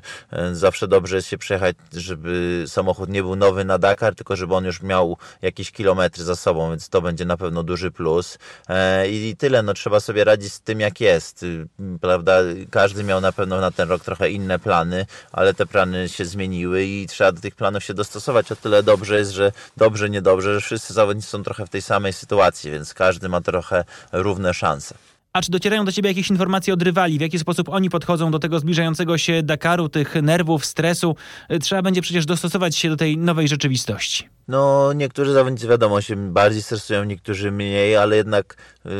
zawsze 0.52 0.88
dobrze 0.88 1.16
jest 1.16 1.28
się 1.28 1.38
przejechać, 1.38 1.76
żeby 1.92 2.64
samochód 2.66 3.10
nie 3.10 3.22
był 3.22 3.36
nowy 3.36 3.64
na 3.64 3.78
Dakar, 3.78 4.14
tylko 4.14 4.36
żeby 4.36 4.54
on 4.54 4.64
już 4.64 4.82
miał 4.82 5.16
jakieś 5.42 5.72
kilometry 5.72 6.24
za 6.24 6.36
sobą, 6.36 6.70
więc 6.70 6.88
to 6.88 7.02
będzie 7.02 7.24
na 7.24 7.36
pewno 7.36 7.62
duży 7.62 7.90
plus. 7.90 8.38
E, 8.68 9.08
I 9.08 9.36
tyle, 9.36 9.62
no 9.62 9.74
trzeba 9.74 10.00
sobie 10.00 10.24
radzić 10.24 10.52
z 10.52 10.60
tym, 10.60 10.80
jak 10.80 11.00
jest. 11.00 11.42
Y, 11.42 11.66
prawda? 12.00 12.38
Każdy 12.70 13.04
miał 13.04 13.20
na 13.20 13.32
pewno 13.32 13.60
na 13.60 13.70
ten 13.70 13.88
rok 13.88 14.04
trochę 14.04 14.30
inne 14.30 14.58
plany, 14.58 15.06
ale 15.32 15.54
te 15.54 15.66
plany 15.66 16.08
się 16.08 16.24
zmieniły 16.24 16.84
i 16.84 17.06
trzeba 17.06 17.32
do 17.32 17.40
tych 17.40 17.54
planów 17.54 17.84
się 17.84 17.94
dostosować 17.94 18.53
o 18.54 18.62
tyle 18.62 18.82
dobrze 18.82 19.18
jest, 19.18 19.30
że 19.30 19.52
dobrze, 19.76 20.10
niedobrze, 20.10 20.54
że 20.54 20.60
wszyscy 20.60 20.94
zawodnicy 20.94 21.28
są 21.28 21.42
trochę 21.42 21.66
w 21.66 21.70
tej 21.70 21.82
samej 21.82 22.12
sytuacji, 22.12 22.70
więc 22.70 22.94
każdy 22.94 23.28
ma 23.28 23.40
trochę 23.40 23.84
równe 24.12 24.54
szanse. 24.54 24.94
A 25.34 25.42
czy 25.42 25.50
docierają 25.50 25.84
do 25.84 25.92
ciebie 25.92 26.10
jakieś 26.10 26.30
informacje 26.30 26.74
od 26.74 26.82
rywali? 26.82 27.18
W 27.18 27.20
jaki 27.20 27.38
sposób 27.38 27.68
oni 27.68 27.90
podchodzą 27.90 28.30
do 28.30 28.38
tego 28.38 28.58
zbliżającego 28.58 29.18
się 29.18 29.42
Dakaru, 29.42 29.88
tych 29.88 30.14
nerwów, 30.14 30.66
stresu? 30.66 31.16
Trzeba 31.62 31.82
będzie 31.82 32.02
przecież 32.02 32.26
dostosować 32.26 32.76
się 32.76 32.88
do 32.88 32.96
tej 32.96 33.18
nowej 33.18 33.48
rzeczywistości. 33.48 34.28
No, 34.48 34.92
niektórzy 34.92 35.32
zawodnicy 35.32 35.68
wiadomo 35.68 36.00
się 36.00 36.32
bardziej 36.32 36.62
stresują, 36.62 37.04
niektórzy 37.04 37.50
mniej, 37.50 37.96
ale 37.96 38.16
jednak 38.16 38.56
yy, 38.84 38.90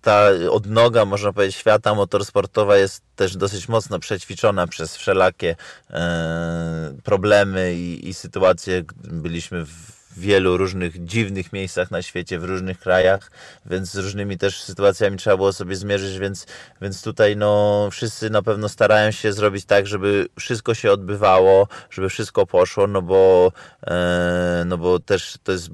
ta 0.00 0.24
odnoga, 0.50 1.04
można 1.04 1.32
powiedzieć, 1.32 1.56
świata 1.56 1.94
motorsportowa 1.94 2.76
jest 2.76 3.02
też 3.16 3.36
dosyć 3.36 3.68
mocno 3.68 3.98
przećwiczona 3.98 4.66
przez 4.66 4.96
wszelakie 4.96 5.56
yy, 5.90 5.96
problemy 7.04 7.74
i, 7.74 8.08
i 8.08 8.14
sytuacje. 8.14 8.82
Byliśmy 9.04 9.64
w 9.66 9.99
w 10.10 10.20
wielu 10.20 10.56
różnych 10.56 11.04
dziwnych 11.04 11.52
miejscach 11.52 11.90
na 11.90 12.02
świecie, 12.02 12.38
w 12.38 12.44
różnych 12.44 12.78
krajach, 12.78 13.30
więc 13.66 13.90
z 13.90 13.96
różnymi 13.96 14.38
też 14.38 14.62
sytuacjami 14.62 15.16
trzeba 15.16 15.36
było 15.36 15.52
sobie 15.52 15.76
zmierzyć, 15.76 16.18
więc, 16.18 16.46
więc 16.82 17.02
tutaj 17.02 17.36
no 17.36 17.88
wszyscy 17.92 18.30
na 18.30 18.42
pewno 18.42 18.68
starają 18.68 19.10
się 19.10 19.32
zrobić 19.32 19.64
tak, 19.64 19.86
żeby 19.86 20.26
wszystko 20.38 20.74
się 20.74 20.92
odbywało, 20.92 21.68
żeby 21.90 22.08
wszystko 22.08 22.46
poszło, 22.46 22.86
no 22.86 23.02
bo, 23.02 23.52
e, 23.86 24.64
no 24.66 24.78
bo 24.78 24.98
też 24.98 25.34
to 25.44 25.52
jest 25.52 25.68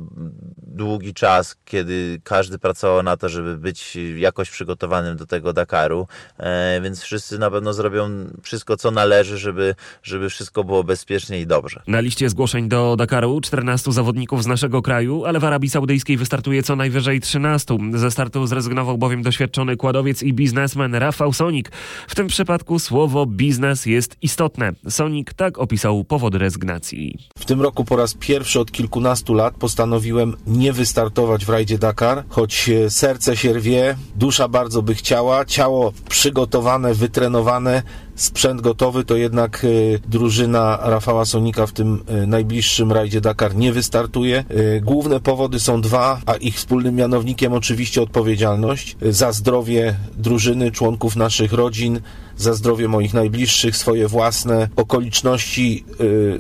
długi 0.57 1.15
czas, 1.15 1.57
kiedy 1.65 2.21
każdy 2.25 2.59
pracował 2.59 3.03
na 3.03 3.17
to, 3.17 3.29
żeby 3.29 3.57
być 3.57 3.99
jakoś 4.17 4.51
przygotowanym 4.51 5.17
do 5.17 5.27
tego 5.27 5.53
Dakaru, 5.53 6.09
e, 6.39 6.81
więc 6.81 7.03
wszyscy 7.03 7.39
na 7.39 7.51
pewno 7.51 7.73
zrobią 7.73 8.11
wszystko, 8.43 8.77
co 8.77 8.91
należy, 8.91 9.39
żeby, 9.39 9.75
żeby 10.03 10.31
wszystko 10.31 10.65
było 10.65 10.85
bezpiecznie 10.85 11.41
i 11.41 11.47
dobrze. 11.47 11.83
Na 11.87 12.01
liście 12.01 12.29
zgłoszeń 12.29 12.69
do 12.69 12.97
Dakaru 12.97 13.41
14 13.41 13.93
zawodników 13.93 14.26
z 14.43 14.47
naszego 14.47 14.83
kraju, 14.83 15.25
ale 15.25 15.41
w 15.41 15.45
Arabii 15.45 15.71
Saudyjskiej 15.71 16.17
wystartuje 16.17 16.63
co 16.63 16.77
najwyżej 16.77 17.21
13. 17.21 17.79
Ze 17.95 18.11
startu 18.11 18.47
zrezygnował 18.47 18.99
bowiem 18.99 19.23
doświadczony 19.23 19.77
kładowiec 19.77 20.23
i 20.23 20.33
biznesmen 20.33 20.95
Rafał 20.95 21.33
Sonik. 21.33 21.71
W 22.09 22.15
tym 22.15 22.27
przypadku 22.27 22.79
słowo 22.79 23.27
biznes 23.27 23.87
jest 23.87 24.17
istotne. 24.23 24.73
Sonik 24.89 25.35
tak 25.35 25.59
opisał 25.59 26.05
powody 26.05 26.39
rezygnacji. 26.39 27.19
W 27.39 27.45
tym 27.45 27.61
roku 27.61 27.85
po 27.85 27.97
raz 27.97 28.15
pierwszy 28.15 28.61
od 28.61 28.73
kilkunastu 28.73 29.35
lat 29.35 29.55
postanowiłem 29.55 30.37
nie 30.47 30.73
wystartować 30.73 31.45
w 31.45 31.49
rajdzie 31.49 31.79
Dakar, 31.79 32.25
choć 32.29 32.71
serce 32.89 33.37
się 33.37 33.53
rwie, 33.53 33.97
dusza 34.17 34.49
bardzo 34.49 34.83
by 34.83 34.95
chciała, 34.95 35.45
ciało 35.45 35.93
przygotowane, 36.09 36.95
wytrenowane, 36.95 37.83
sprzęt 38.17 38.61
gotowy, 38.61 39.05
to 39.05 39.17
jednak 39.17 39.65
y, 39.65 40.01
drużyna 40.09 40.79
Rafała 40.83 41.25
Sonika 41.25 41.67
w 41.67 41.73
tym 41.73 42.03
y, 42.23 42.27
najbliższym 42.27 42.93
rajdzie 42.93 43.21
Dakar 43.21 43.57
nie 43.57 43.73
wystartuje. 43.73 44.45
Y, 44.51 44.81
główne 44.85 45.21
powody 45.21 45.61
są 45.61 45.81
dwa, 45.81 46.21
a 46.27 46.35
ich 46.35 46.55
wspólnym 46.55 46.95
mianownikiem 46.95 47.53
oczywiście 47.53 48.03
odpowiedzialność 48.03 48.97
za 49.11 49.33
zdrowie 49.33 49.97
drużyny, 50.17 50.71
członków 50.73 51.17
naszych 51.17 51.53
rodzin, 51.53 52.01
za 52.37 52.55
zdrowie 52.55 52.89
moich 52.89 53.15
najbliższych, 53.15 53.77
swoje 53.77 54.09
własne 54.09 54.69
okoliczności 54.77 55.85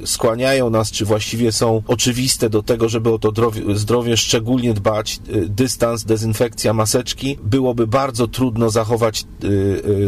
skłaniają 0.04 0.70
nas, 0.70 0.90
czy 0.90 1.04
właściwie 1.04 1.52
są 1.52 1.82
oczywiste 1.86 2.50
do 2.50 2.62
tego, 2.62 2.88
żeby 2.88 3.12
o 3.12 3.18
to 3.18 3.32
zdrowie, 3.74 4.16
szczególnie 4.16 4.74
dbać. 4.74 5.20
Dystans, 5.48 6.04
dezynfekcja, 6.04 6.72
maseczki. 6.72 7.38
Byłoby 7.42 7.86
bardzo 7.86 8.28
trudno 8.28 8.70
zachować 8.70 9.24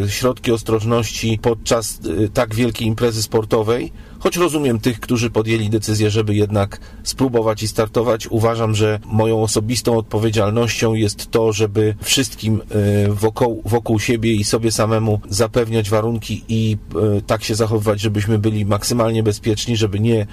środki 0.07 0.51
ostrożności 0.51 1.39
pod 1.41 1.59
podczas 1.59 1.99
y, 2.05 2.29
tak 2.29 2.55
wielkiej 2.55 2.87
imprezy 2.87 3.23
sportowej, 3.23 3.91
choć 4.19 4.37
rozumiem 4.37 4.79
tych, 4.79 4.99
którzy 4.99 5.29
podjęli 5.29 5.69
decyzję, 5.69 6.09
żeby 6.09 6.35
jednak 6.35 6.79
spróbować 7.03 7.63
i 7.63 7.67
startować. 7.67 8.27
Uważam, 8.27 8.75
że 8.75 8.99
moją 9.05 9.43
osobistą 9.43 9.97
odpowiedzialnością 9.97 10.93
jest 10.93 11.31
to, 11.31 11.53
żeby 11.53 11.95
wszystkim 12.01 12.61
y, 13.07 13.13
wokół, 13.13 13.61
wokół 13.65 13.99
siebie 13.99 14.33
i 14.33 14.43
sobie 14.43 14.71
samemu 14.71 15.21
zapewniać 15.29 15.89
warunki 15.89 16.43
i 16.49 16.77
y, 17.17 17.21
tak 17.21 17.43
się 17.43 17.55
zachowywać, 17.55 18.01
żebyśmy 18.01 18.39
byli 18.39 18.65
maksymalnie 18.65 19.23
bezpieczni, 19.23 19.77
żeby 19.77 19.99
nie 19.99 20.27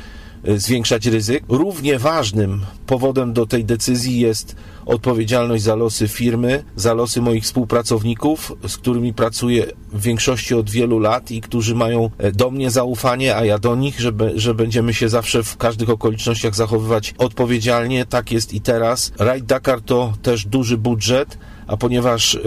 zwiększać 0.56 1.06
ryzyk. 1.06 1.44
Równie 1.48 1.98
ważnym 1.98 2.60
powodem 2.86 3.32
do 3.32 3.46
tej 3.46 3.64
decyzji 3.64 4.20
jest 4.20 4.56
odpowiedzialność 4.86 5.62
za 5.62 5.74
losy 5.74 6.08
firmy, 6.08 6.64
za 6.76 6.94
losy 6.94 7.20
moich 7.20 7.44
współpracowników, 7.44 8.52
z 8.68 8.76
którymi 8.76 9.14
pracuję 9.14 9.66
w 9.92 10.02
większości 10.02 10.54
od 10.54 10.70
wielu 10.70 10.98
lat 10.98 11.30
i 11.30 11.40
którzy 11.40 11.74
mają 11.74 12.10
e, 12.18 12.32
do 12.32 12.50
mnie 12.50 12.70
zaufanie, 12.70 13.36
a 13.36 13.44
ja 13.44 13.58
do 13.58 13.76
nich, 13.76 14.00
że, 14.00 14.12
że 14.34 14.54
będziemy 14.54 14.94
się 14.94 15.08
zawsze 15.08 15.42
w 15.42 15.56
każdych 15.56 15.90
okolicznościach 15.90 16.54
zachowywać 16.54 17.14
odpowiedzialnie. 17.18 18.06
Tak 18.06 18.32
jest 18.32 18.54
i 18.54 18.60
teraz. 18.60 19.12
Raid 19.18 19.44
Dakar 19.44 19.80
to 19.80 20.12
też 20.22 20.46
duży 20.46 20.76
budżet, 20.76 21.38
a 21.66 21.76
ponieważ 21.76 22.34
y, 22.34 22.40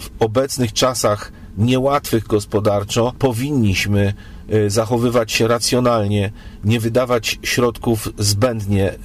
w 0.00 0.10
obecnych 0.18 0.72
czasach 0.72 1.32
niełatwych 1.58 2.26
gospodarczo 2.26 3.12
powinniśmy 3.18 3.98
Y, 4.08 4.37
zachowywać 4.68 5.32
się 5.32 5.48
racjonalnie, 5.48 6.32
nie 6.64 6.80
wydawać 6.80 7.38
środków 7.42 8.08
zbędnie, 8.18 8.92
y, 8.92 8.98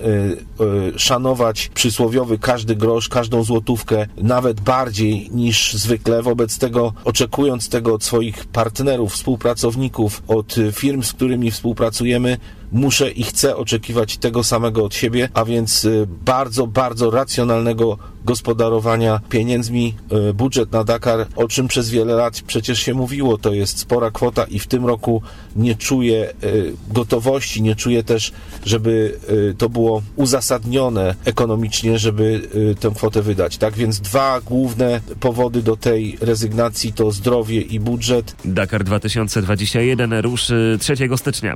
y, 0.95 0.99
szanować 0.99 1.71
przysłowiowy 1.73 2.39
każdy 2.39 2.75
grosz, 2.75 3.09
każdą 3.09 3.43
złotówkę, 3.43 4.07
nawet 4.17 4.61
bardziej 4.61 5.29
niż 5.31 5.73
zwykle. 5.73 6.21
Wobec 6.21 6.57
tego, 6.57 6.93
oczekując 7.03 7.69
tego 7.69 7.93
od 7.93 8.03
swoich 8.03 8.45
partnerów, 8.45 9.13
współpracowników, 9.13 10.23
od 10.27 10.55
firm, 10.71 11.03
z 11.03 11.13
którymi 11.13 11.51
współpracujemy, 11.51 12.37
muszę 12.73 13.11
i 13.11 13.23
chcę 13.23 13.55
oczekiwać 13.55 14.17
tego 14.17 14.43
samego 14.43 14.85
od 14.85 14.95
siebie, 14.95 15.29
a 15.33 15.45
więc 15.45 15.85
y, 15.85 16.07
bardzo, 16.25 16.67
bardzo 16.67 17.11
racjonalnego 17.11 17.97
gospodarowania 18.25 19.19
pieniędzmi. 19.29 19.95
Y, 20.29 20.33
budżet 20.33 20.71
na 20.71 20.83
Dakar, 20.83 21.27
o 21.35 21.47
czym 21.47 21.67
przez 21.67 21.89
wiele 21.89 22.13
lat 22.13 22.41
przecież 22.47 22.79
się 22.79 22.93
mówiło, 22.93 23.37
to 23.37 23.53
jest 23.53 23.79
spora 23.79 24.11
kwota 24.11 24.43
i 24.43 24.59
w 24.59 24.67
tym 24.67 24.85
roku 24.85 25.21
nie 25.55 25.75
czuję 25.75 26.33
y, 26.43 26.73
gotowości, 26.91 27.61
nie 27.61 27.75
czuję 27.75 28.03
też, 28.03 28.31
żeby 28.65 29.19
to 29.57 29.69
było 29.69 30.01
uzasadnione 30.15 31.15
ekonomicznie, 31.25 31.99
żeby 31.99 32.49
tę 32.79 32.91
kwotę 32.95 33.21
wydać. 33.21 33.57
Tak 33.57 33.73
więc 33.73 33.99
dwa 33.99 34.41
główne 34.41 35.01
powody 35.19 35.61
do 35.61 35.77
tej 35.77 36.17
rezygnacji 36.21 36.93
to 36.93 37.11
zdrowie 37.11 37.61
i 37.61 37.79
budżet. 37.79 38.35
Dakar 38.45 38.83
2021 38.83 40.13
ruszy 40.13 40.77
3 40.81 40.95
stycznia. 41.17 41.55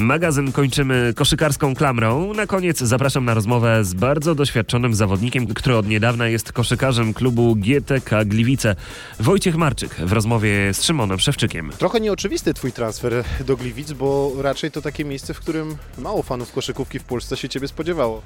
Magazyn 0.00 0.52
kończymy 0.52 1.12
koszykarską 1.16 1.74
klamrą. 1.74 2.34
Na 2.34 2.46
koniec 2.46 2.78
zapraszam 2.78 3.24
na 3.24 3.34
rozmowę 3.34 3.84
z 3.84 3.94
bardzo 3.94 4.34
doświadczonym 4.34 4.94
zawodnikiem, 4.94 5.46
który 5.46 5.76
od 5.76 5.88
niedawna 5.88 6.28
jest 6.28 6.52
koszykarzem 6.52 7.14
klubu 7.14 7.56
GTK 7.56 8.24
Gliwice. 8.24 8.76
Wojciech 9.20 9.56
Marczyk 9.56 9.94
w 9.94 10.12
rozmowie 10.12 10.74
z 10.74 10.84
Szymonem 10.84 11.18
Szewczykiem. 11.18 11.70
Trochę 11.78 12.00
nieoczywisty 12.00 12.54
twój 12.54 12.72
transfer 12.72 13.24
do 13.46 13.56
Gliwic, 13.56 13.92
bo 13.92 14.32
raczej 14.42 14.70
to 14.70 14.82
takie 14.82 15.04
miejsce, 15.04 15.34
w 15.34 15.40
którym 15.40 15.76
mało 15.98 16.22
fanów 16.22 16.52
koszykówki 16.52 16.98
w 16.98 17.04
Polsce 17.04 17.36
się 17.36 17.48
ciebie 17.48 17.68
spodziewało. 17.68 18.22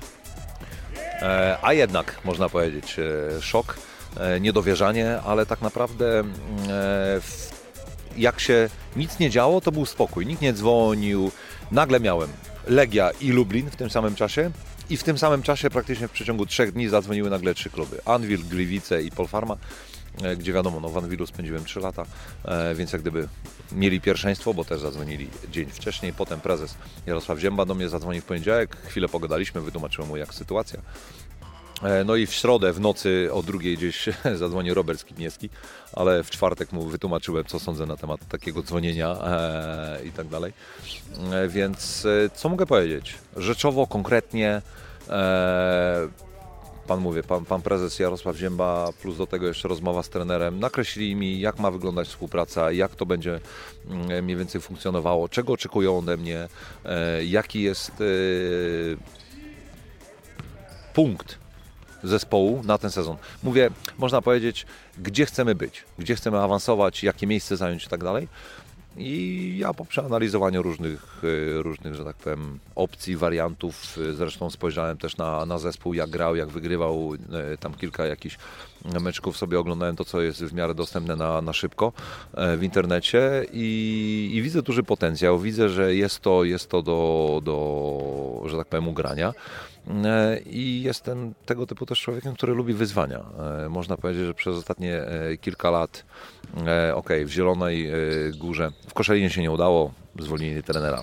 E, 1.23 1.59
a 1.63 1.73
jednak, 1.73 2.21
można 2.25 2.49
powiedzieć, 2.49 2.97
e, 2.99 3.43
szok, 3.43 3.77
e, 4.17 4.41
niedowierzanie, 4.41 5.21
ale 5.27 5.47
tak 5.47 5.63
naprawdę 5.63 6.21
mm, 6.21 6.33
jak 8.17 8.41
się 8.41 8.69
nic 8.97 9.19
nie 9.19 9.31
działo, 9.31 9.61
to 9.61 9.73
był 9.73 9.87
spokój. 9.87 10.27
Nikt 10.27 10.43
nie 10.43 10.53
dzwonił. 10.53 11.31
Nagle 11.71 12.01
miałem 12.01 12.29
Legia 12.67 13.11
i 13.21 13.31
Lublin 13.31 13.71
w 13.71 13.77
tym 13.77 13.91
samym 13.91 14.15
czasie. 14.15 14.51
I 14.91 14.97
w 14.97 15.03
tym 15.03 15.19
samym 15.19 15.43
czasie, 15.43 15.71
praktycznie 15.71 16.09
w 16.09 16.11
przeciągu 16.11 16.47
trzech 16.47 16.73
dni, 16.73 16.89
zadzwoniły 16.89 17.31
nagle 17.31 17.55
trzy 17.55 17.71
kluby. 17.71 18.01
Anvil, 18.05 18.45
Gliwice 18.45 19.03
i 19.03 19.11
Polfarma, 19.11 19.57
gdzie 20.39 20.53
wiadomo, 20.53 20.81
no 20.81 20.89
w 20.89 20.99
Anwilu 20.99 21.27
spędziłem 21.27 21.65
trzy 21.65 21.81
lata, 21.81 22.05
więc 22.75 22.93
jak 22.93 23.03
gdyby 23.03 23.29
mieli 23.73 24.01
pierwszeństwo, 24.01 24.55
bo 24.55 24.65
też 24.65 24.81
zadzwonili 24.81 25.29
dzień 25.51 25.71
wcześniej. 25.71 26.13
Potem 26.13 26.41
prezes 26.41 26.75
Jarosław 27.07 27.39
Zięba 27.39 27.65
do 27.65 27.75
mnie 27.75 27.89
zadzwonił 27.89 28.23
w 28.23 28.25
poniedziałek, 28.25 28.77
chwilę 28.87 29.09
pogadaliśmy, 29.09 29.61
wytłumaczyłem 29.61 30.09
mu 30.09 30.17
jak 30.17 30.35
sytuacja. 30.35 30.81
E, 31.85 32.05
no 32.05 32.17
i 32.17 32.27
w 32.27 32.33
środę 32.33 32.73
w 32.73 32.81
nocy 32.81 33.29
o 33.33 33.43
drugiej 33.43 33.77
gdzieś 33.77 34.09
zadzwonił 34.41 34.75
Robert 34.75 35.01
Skibniewski, 35.01 35.51
ale 35.93 36.25
w 36.25 36.31
czwartek 36.31 36.73
mu 36.73 36.83
wytłumaczyłem, 36.83 37.45
co 37.45 37.59
sądzę 37.59 37.87
na 37.87 37.97
temat 37.97 38.29
takiego 38.29 38.63
dzwonienia 38.63 39.17
e, 39.25 40.05
i 40.05 40.11
tak 40.11 40.29
dalej. 40.29 40.53
E, 41.33 41.49
więc 41.49 42.07
e, 42.07 42.31
co 42.31 42.49
mogę 42.49 42.67
powiedzieć? 42.67 43.15
Rzeczowo, 43.37 43.87
konkretnie 43.87 44.63
e, 45.09 46.09
pan 46.87 47.01
mówię, 47.01 47.23
pan, 47.23 47.45
pan 47.45 47.63
prezes 47.63 47.99
Jarosław 47.99 48.37
Zięba, 48.37 48.89
plus 49.03 49.17
do 49.17 49.27
tego 49.27 49.47
jeszcze 49.47 49.69
rozmowa 49.69 50.03
z 50.03 50.09
trenerem, 50.09 50.61
nakreślili 50.61 51.17
mi, 51.17 51.41
jak 51.41 51.59
ma 51.59 51.71
wyglądać 51.71 52.09
współpraca, 52.09 52.73
jak 52.73 52.95
to 52.95 53.07
będzie 53.07 53.41
mm, 53.91 54.25
mniej 54.25 54.37
więcej 54.37 54.61
funkcjonowało, 54.61 55.29
czego 55.29 55.53
oczekują 55.53 55.99
ode 55.99 56.17
mnie, 56.17 56.49
e, 56.85 57.25
jaki 57.25 57.63
jest 57.63 57.93
punkt 60.95 61.44
zespołu 62.05 62.63
na 62.65 62.79
ten 62.79 62.91
sezon. 62.91 63.17
Mówię, 63.43 63.71
można 63.99 64.23
powiedzieć, 64.23 64.67
gdzie 64.99 65.27
chcemy 65.27 65.55
być, 65.55 65.85
gdzie 65.99 66.15
chcemy 66.15 66.41
awansować, 66.41 67.03
jakie 67.03 67.27
miejsce 67.27 67.57
zająć 67.57 67.85
i 67.85 67.89
tak 67.89 68.05
dalej. 68.05 68.29
I 68.97 69.55
ja 69.59 69.75
po 69.75 69.85
przeanalizowaniu 69.85 70.63
różnych, 70.63 71.23
e, 71.59 71.63
różnych, 71.63 71.95
że 71.95 72.05
tak 72.05 72.17
powiem, 72.17 72.59
opcji, 72.75 73.17
wariantów, 73.17 73.99
e, 74.11 74.13
zresztą 74.13 74.51
spojrzałem 74.51 74.97
też 74.97 75.17
na, 75.17 75.47
na 75.47 75.59
zespół, 75.59 75.95
jak 75.95 76.11
grał, 76.11 76.37
jak 76.37 76.49
wygrywał, 76.49 77.13
e, 77.53 77.57
tam 77.57 77.75
kilka 77.75 78.07
jakichś 78.07 78.39
meczków 79.01 79.37
sobie 79.37 79.59
oglądałem 79.59 79.97
to, 79.97 80.05
co 80.05 80.21
jest 80.21 80.45
w 80.45 80.53
miarę 80.53 80.75
dostępne 80.75 81.17
na, 81.17 81.43
na 81.43 81.53
szybko 81.53 81.93
w 82.59 82.63
internecie 82.63 83.47
i, 83.53 84.31
i 84.35 84.43
widzę 84.43 84.63
duży 84.63 84.83
potencjał. 84.83 85.39
Widzę, 85.39 85.69
że 85.69 85.95
jest 85.95 86.21
to, 86.21 86.45
jest 86.45 86.69
to 86.69 86.83
do, 86.83 87.41
do, 87.45 88.43
że 88.47 88.57
tak 88.57 88.67
powiem, 88.67 88.89
ugrania. 88.89 89.33
I 90.47 90.83
jestem 90.83 91.35
tego 91.47 91.67
typu 91.67 91.87
też 91.87 92.01
człowiekiem, 92.01 92.35
który 92.35 92.55
lubi 92.55 92.75
wyzwania. 92.75 93.25
Można 93.71 93.97
powiedzieć, 93.97 94.27
że 94.27 94.35
przez 94.35 94.57
ostatnie 94.57 95.03
kilka 95.41 95.71
lat, 95.71 96.05
ok, 96.95 97.09
w 97.25 97.31
Zielonej 97.31 97.91
Górze, 98.39 98.73
w 98.89 98.95
Koszalinie 98.95 99.31
się 99.31 99.43
nie 99.43 99.51
udało, 99.51 99.93
zwolnili 100.19 100.63
trenera. 100.63 101.03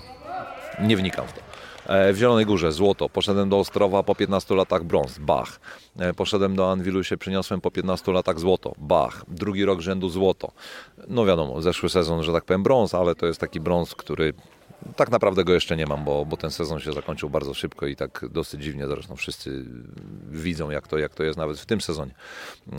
Nie 0.80 0.96
wnikam 0.96 1.26
w 1.26 1.32
to. 1.32 1.40
W 2.12 2.16
Zielonej 2.16 2.46
Górze 2.46 2.72
złoto, 2.72 3.08
poszedłem 3.08 3.48
do 3.48 3.58
Ostrowa 3.58 4.02
po 4.02 4.14
15 4.14 4.54
latach 4.54 4.84
brąz, 4.84 5.18
bach. 5.18 5.60
Poszedłem 6.16 6.56
do 6.56 6.70
Anwilu 6.70 7.04
się 7.04 7.16
przyniosłem 7.16 7.60
po 7.60 7.70
15 7.70 8.12
latach 8.12 8.40
złoto, 8.40 8.72
bach. 8.78 9.24
Drugi 9.28 9.64
rok 9.64 9.80
rzędu 9.80 10.08
złoto. 10.08 10.52
No 11.08 11.24
wiadomo, 11.24 11.62
zeszły 11.62 11.88
sezon, 11.88 12.22
że 12.22 12.32
tak 12.32 12.44
powiem 12.44 12.62
brąz, 12.62 12.94
ale 12.94 13.14
to 13.14 13.26
jest 13.26 13.40
taki 13.40 13.60
brąz, 13.60 13.94
który 13.94 14.34
tak 14.96 15.10
naprawdę 15.10 15.44
go 15.44 15.52
jeszcze 15.52 15.76
nie 15.76 15.86
mam, 15.86 16.04
bo, 16.04 16.24
bo 16.24 16.36
ten 16.36 16.50
sezon 16.50 16.80
się 16.80 16.92
zakończył 16.92 17.30
bardzo 17.30 17.54
szybko 17.54 17.86
i 17.86 17.96
tak 17.96 18.24
dosyć 18.30 18.62
dziwnie. 18.62 18.86
Zresztą 18.86 19.16
wszyscy 19.16 19.64
widzą, 20.30 20.70
jak 20.70 20.88
to, 20.88 20.98
jak 20.98 21.14
to 21.14 21.22
jest 21.22 21.38
nawet 21.38 21.60
w 21.60 21.66
tym 21.66 21.80
sezonie. 21.80 22.14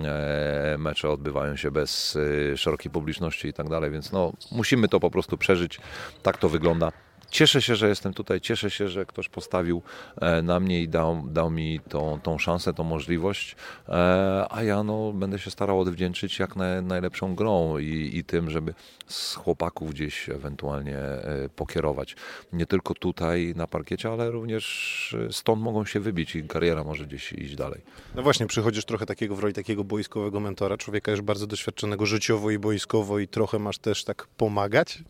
E, 0.04 0.76
mecze 0.80 1.10
odbywają 1.10 1.56
się 1.56 1.72
bez 1.72 2.18
e, 2.52 2.58
szerokiej 2.58 2.92
publiczności 2.92 3.48
i 3.48 3.54
tak 3.54 3.70
dalej, 3.70 3.92
więc 3.92 4.12
no, 4.12 4.34
musimy 4.52 4.88
to 4.88 5.00
po 5.00 5.12
prostu 5.12 5.38
przeżyć. 5.38 5.80
Tak 6.24 6.38
to 6.38 6.50
wygląda. 6.50 6.92
Cieszę 7.34 7.62
się, 7.62 7.76
że 7.76 7.90
jestem 7.90 8.14
tutaj, 8.14 8.42
cieszę 8.42 8.72
się, 8.72 8.88
że 8.88 9.06
ktoś 9.06 9.30
postawił 9.30 9.82
e, 10.22 10.42
na 10.42 10.60
mnie 10.60 10.82
i 10.82 10.90
dał, 10.90 11.24
dał 11.28 11.52
mi 11.52 11.80
tą, 11.90 12.20
tą 12.24 12.38
szansę, 12.38 12.74
tą 12.74 12.84
możliwość, 12.84 13.56
e, 13.90 14.46
a 14.50 14.64
ja 14.64 14.84
no, 14.84 15.14
będę 15.14 15.40
się 15.40 15.52
starał 15.52 15.80
odwdzięczyć 15.80 16.40
jak 16.40 16.56
na, 16.56 16.82
najlepszą 16.82 17.36
grą 17.36 17.78
i, 17.78 18.12
i 18.14 18.24
tym, 18.24 18.50
żeby 18.50 18.74
z 19.08 19.36
chłopaków 19.36 19.92
gdzieś 19.92 20.30
ewentualnie 20.30 20.98
e, 20.98 21.50
pokierować. 21.56 22.16
Nie 22.54 22.66
tylko 22.66 22.94
tutaj 22.94 23.54
na 23.56 23.68
parkiecie, 23.68 24.10
ale 24.10 24.32
również 24.32 25.16
stąd 25.32 25.62
mogą 25.62 25.86
się 25.86 26.00
wybić 26.00 26.36
i 26.36 26.44
kariera 26.44 26.84
może 26.84 27.06
gdzieś 27.06 27.34
iść 27.34 27.56
dalej. 27.56 27.82
No 28.16 28.22
właśnie, 28.22 28.48
przychodzisz 28.48 28.86
trochę 28.86 29.06
takiego 29.06 29.36
w 29.36 29.40
roli 29.40 29.54
takiego 29.54 29.84
boiskowego 29.84 30.40
mentora, 30.40 30.78
człowieka 30.78 31.12
już 31.12 31.22
bardzo 31.22 31.48
doświadczonego 31.48 32.06
życiowo 32.06 32.52
i 32.52 32.60
boiskowo 32.60 33.20
i 33.20 33.28
trochę 33.28 33.60
masz 33.60 33.78
też 33.78 34.04
tak 34.04 34.28
pomagać? 34.38 35.04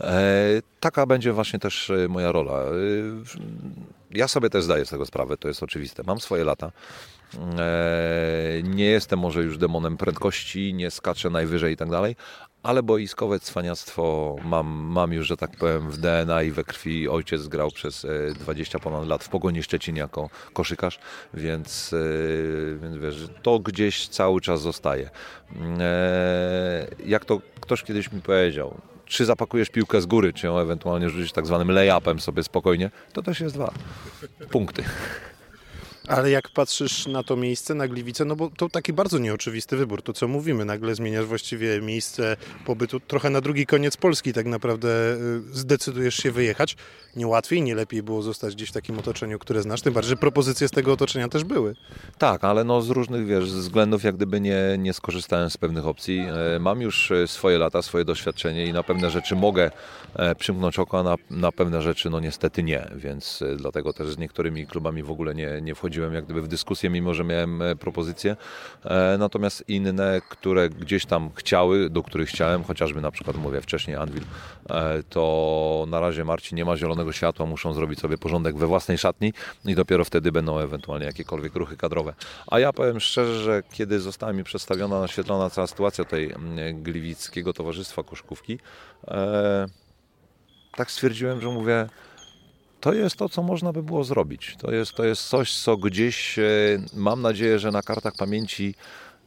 E, 0.00 0.62
taka 0.80 1.06
będzie 1.06 1.32
właśnie 1.32 1.58
też 1.58 1.90
e, 1.90 2.08
moja 2.08 2.32
rola. 2.32 2.52
E, 2.52 2.72
ja 4.10 4.28
sobie 4.28 4.50
też 4.50 4.64
zdaję 4.64 4.84
z 4.86 4.90
tego 4.90 5.06
sprawę, 5.06 5.36
to 5.36 5.48
jest 5.48 5.62
oczywiste. 5.62 6.02
Mam 6.06 6.20
swoje 6.20 6.44
lata. 6.44 6.72
Nie 8.62 8.84
jestem 8.84 9.18
może 9.18 9.42
już 9.42 9.58
demonem 9.58 9.96
prędkości, 9.96 10.74
nie 10.74 10.90
skaczę 10.90 11.30
najwyżej 11.30 11.74
i 11.74 11.76
tak 11.76 11.90
dalej, 11.90 12.16
ale 12.62 12.82
boiskowe 12.82 13.40
cwaniactwo 13.40 14.36
mam, 14.44 14.66
mam 14.66 15.12
już, 15.12 15.26
że 15.26 15.36
tak 15.36 15.56
powiem, 15.56 15.90
w 15.90 15.98
DNA 15.98 16.42
i 16.42 16.50
we 16.50 16.64
krwi. 16.64 17.08
Ojciec 17.08 17.48
grał 17.48 17.70
przez 17.70 18.06
20 18.34 18.78
ponad 18.78 19.06
lat 19.06 19.24
w 19.24 19.28
Pogoni 19.28 19.62
Szczecin 19.62 19.96
jako 19.96 20.30
koszykarz, 20.52 20.98
więc, 21.34 21.94
więc 22.82 22.96
wiesz, 22.96 23.28
to 23.42 23.58
gdzieś 23.58 24.08
cały 24.08 24.40
czas 24.40 24.60
zostaje. 24.60 25.10
Jak 27.06 27.24
to 27.24 27.40
ktoś 27.60 27.82
kiedyś 27.82 28.12
mi 28.12 28.20
powiedział, 28.22 28.80
czy 29.10 29.24
zapakujesz 29.24 29.70
piłkę 29.70 30.00
z 30.00 30.06
góry, 30.06 30.32
czy 30.32 30.46
ją 30.46 30.58
ewentualnie 30.58 31.10
rzucisz 31.10 31.32
tak 31.32 31.46
zwanym 31.46 31.68
lay-upem 31.68 32.20
sobie 32.20 32.42
spokojnie, 32.42 32.90
to 33.12 33.22
też 33.22 33.40
jest 33.40 33.54
dwa 33.54 33.72
punkty. 34.50 34.84
Ale 36.10 36.30
jak 36.30 36.48
patrzysz 36.48 37.06
na 37.06 37.22
to 37.22 37.36
miejsce, 37.36 37.74
na 37.74 37.88
Gliwice, 37.88 38.24
no 38.24 38.36
bo 38.36 38.50
to 38.56 38.68
taki 38.68 38.92
bardzo 38.92 39.18
nieoczywisty 39.18 39.76
wybór, 39.76 40.02
to 40.02 40.12
co 40.12 40.28
mówimy, 40.28 40.64
nagle 40.64 40.94
zmieniasz 40.94 41.24
właściwie 41.26 41.80
miejsce 41.80 42.36
pobytu 42.66 43.00
trochę 43.00 43.30
na 43.30 43.40
drugi 43.40 43.66
koniec 43.66 43.96
Polski 43.96 44.32
tak 44.32 44.46
naprawdę 44.46 44.88
y, 45.14 45.18
zdecydujesz 45.52 46.14
się 46.14 46.30
wyjechać. 46.30 46.76
Nie 47.16 47.26
łatwiej, 47.26 47.62
nie 47.62 47.74
lepiej 47.74 48.02
było 48.02 48.22
zostać 48.22 48.54
gdzieś 48.54 48.68
w 48.68 48.72
takim 48.72 48.98
otoczeniu, 48.98 49.38
które 49.38 49.62
znasz, 49.62 49.82
tym 49.82 49.94
bardziej, 49.94 50.08
że 50.10 50.16
propozycje 50.16 50.68
z 50.68 50.70
tego 50.70 50.92
otoczenia 50.92 51.28
też 51.28 51.44
były. 51.44 51.74
Tak, 52.18 52.44
ale 52.44 52.64
no 52.64 52.82
z 52.82 52.90
różnych, 52.90 53.26
wiesz, 53.26 53.44
względów 53.44 54.04
jak 54.04 54.16
gdyby 54.16 54.40
nie, 54.40 54.58
nie 54.78 54.92
skorzystałem 54.92 55.50
z 55.50 55.56
pewnych 55.56 55.86
opcji. 55.86 56.18
E, 56.56 56.58
mam 56.58 56.80
już 56.80 57.10
e, 57.10 57.28
swoje 57.28 57.58
lata, 57.58 57.82
swoje 57.82 58.04
doświadczenie 58.04 58.66
i 58.66 58.72
na 58.72 58.82
pewne 58.82 59.10
rzeczy 59.10 59.36
mogę 59.36 59.70
e, 60.14 60.34
przymknąć 60.34 60.78
oko, 60.78 60.98
a 60.98 61.02
na, 61.02 61.16
na 61.30 61.52
pewne 61.52 61.82
rzeczy 61.82 62.10
no 62.10 62.20
niestety 62.20 62.62
nie, 62.62 62.88
więc 62.96 63.44
dlatego 63.56 63.92
też 63.92 64.08
z 64.08 64.18
niektórymi 64.18 64.66
klubami 64.66 65.02
w 65.02 65.10
ogóle 65.10 65.34
nie, 65.34 65.60
nie 65.62 65.74
wchodziłem 65.74 65.99
wchodziłem 66.00 66.14
jak 66.14 66.24
gdyby 66.24 66.42
w 66.42 66.48
dyskusję, 66.48 66.90
mimo 66.90 67.14
że 67.14 67.24
miałem 67.24 67.62
e, 67.62 67.76
propozycje. 67.76 68.36
E, 68.84 69.16
natomiast 69.18 69.64
inne, 69.68 70.20
które 70.28 70.70
gdzieś 70.70 71.06
tam 71.06 71.30
chciały, 71.34 71.90
do 71.90 72.02
których 72.02 72.28
chciałem, 72.28 72.64
chociażby 72.64 73.00
na 73.00 73.10
przykład 73.10 73.36
mówię 73.36 73.60
wcześniej 73.60 73.96
Anvil, 73.96 74.22
e, 74.70 75.02
to 75.02 75.84
na 75.88 76.00
razie 76.00 76.24
Marcin 76.24 76.56
nie 76.56 76.64
ma 76.64 76.76
zielonego 76.76 77.12
światła, 77.12 77.46
muszą 77.46 77.72
zrobić 77.72 78.00
sobie 78.00 78.18
porządek 78.18 78.56
we 78.56 78.66
własnej 78.66 78.98
szatni 78.98 79.32
i 79.64 79.74
dopiero 79.74 80.04
wtedy 80.04 80.32
będą 80.32 80.58
ewentualnie 80.58 81.06
jakiekolwiek 81.06 81.54
ruchy 81.54 81.76
kadrowe. 81.76 82.14
A 82.46 82.58
ja 82.58 82.72
powiem 82.72 83.00
szczerze, 83.00 83.42
że 83.42 83.62
kiedy 83.72 84.00
została 84.00 84.32
mi 84.32 84.44
przedstawiona, 84.44 85.00
naświetlona 85.00 85.50
cała 85.50 85.66
sytuacja 85.66 86.04
tej 86.04 86.34
Gliwickiego 86.74 87.52
Towarzystwa 87.52 88.02
Koszkówki, 88.02 88.58
tak 90.76 90.90
stwierdziłem, 90.90 91.40
że 91.40 91.48
mówię, 91.48 91.86
to 92.80 92.92
jest 92.92 93.16
to, 93.16 93.28
co 93.28 93.42
można 93.42 93.72
by 93.72 93.82
było 93.82 94.04
zrobić. 94.04 94.56
To 94.58 94.72
jest, 94.72 94.92
to 94.92 95.04
jest 95.04 95.28
coś, 95.28 95.54
co 95.54 95.76
gdzieś, 95.76 96.38
e, 96.38 96.42
mam 96.94 97.22
nadzieję, 97.22 97.58
że 97.58 97.70
na 97.70 97.82
kartach 97.82 98.12
pamięci 98.18 98.74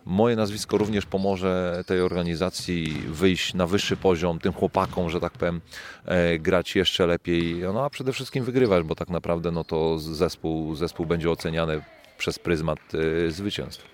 moje 0.05 0.35
nazwisko 0.35 0.77
również 0.77 1.05
pomoże 1.05 1.83
tej 1.87 2.01
organizacji 2.01 3.03
wyjść 3.07 3.53
na 3.53 3.67
wyższy 3.67 3.97
poziom, 3.97 4.39
tym 4.39 4.53
chłopakom, 4.53 5.09
że 5.09 5.19
tak 5.19 5.33
powiem, 5.33 5.61
e, 6.05 6.39
grać 6.39 6.75
jeszcze 6.75 7.07
lepiej, 7.07 7.55
no 7.73 7.85
a 7.85 7.89
przede 7.89 8.13
wszystkim 8.13 8.43
wygrywać, 8.43 8.83
bo 8.83 8.95
tak 8.95 9.09
naprawdę 9.09 9.51
no 9.51 9.63
to 9.63 9.99
zespół, 9.99 10.75
zespół 10.75 11.05
będzie 11.05 11.31
oceniany 11.31 11.81
przez 12.17 12.39
pryzmat 12.39 12.79
e, 13.27 13.31
zwycięstw 13.31 13.92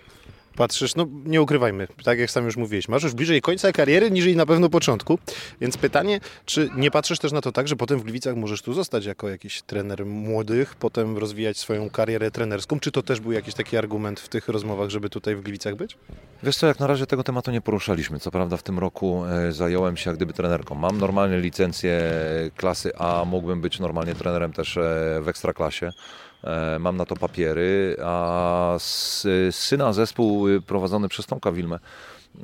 patrzysz, 0.55 0.95
no 0.95 1.07
nie 1.25 1.41
ukrywajmy, 1.41 1.87
tak 2.03 2.19
jak 2.19 2.31
sam 2.31 2.45
już 2.45 2.57
mówiłeś, 2.57 2.87
masz 2.87 3.03
już 3.03 3.13
bliżej 3.13 3.41
końca 3.41 3.71
kariery 3.71 4.11
niż 4.11 4.35
na 4.35 4.45
pewno 4.45 4.69
początku, 4.69 5.19
więc 5.61 5.77
pytanie, 5.77 6.19
czy 6.45 6.69
nie 6.75 6.91
patrzysz 6.91 7.19
też 7.19 7.31
na 7.31 7.41
to 7.41 7.51
tak, 7.51 7.67
że 7.67 7.75
potem 7.75 7.99
w 7.99 8.03
Gliwicach 8.03 8.35
możesz 8.35 8.61
tu 8.61 8.73
zostać 8.73 9.05
jako 9.05 9.29
jakiś 9.29 9.61
trener 9.61 10.05
młodych, 10.05 10.75
potem 10.75 11.17
rozwijać 11.17 11.57
swoją 11.57 11.89
karierę 11.89 12.31
trenerską, 12.31 12.79
czy 12.79 12.91
to 12.91 13.03
też 13.03 13.19
był 13.19 13.31
jakiś 13.31 13.53
taki 13.53 13.77
argument 13.77 14.19
w 14.19 14.29
tych 14.29 14.47
rozmowach, 14.47 14.89
żeby 14.89 15.09
tutaj 15.09 15.35
w 15.35 15.41
Gliwicach 15.41 15.75
być? 15.75 15.97
Wiesz 16.43 16.57
co, 16.57 16.67
jak 16.67 16.79
na 16.79 16.87
razie 16.87 17.05
tego 17.05 17.23
tematu 17.23 17.51
nie 17.51 17.61
poruszaliśmy, 17.61 18.19
co 18.19 18.31
prawda 18.31 18.57
w 18.57 18.63
tym 18.63 18.79
roku 18.79 19.25
e, 19.25 19.51
zająłem 19.51 19.97
się 19.97 20.09
jak 20.09 20.17
gdyby 20.17 20.33
trenerką, 20.33 20.75
mam 20.75 20.97
normalnie 20.97 21.39
licencję 21.39 22.01
klasy 22.55 22.95
A, 22.97 23.25
mógłbym 23.25 23.61
być 23.61 23.79
normalnie 23.79 24.15
trenerem 24.15 24.53
też 24.53 24.77
e, 24.77 24.81
w 25.21 25.27
ekstraklasie, 25.27 25.91
mam 26.79 26.97
na 26.97 27.05
to 27.05 27.15
papiery, 27.15 27.97
a 28.03 28.75
syna 29.51 29.93
zespół 29.93 30.47
prowadzony 30.67 31.09
przez 31.09 31.25
Tomka 31.25 31.51
Wilmę 31.51 31.79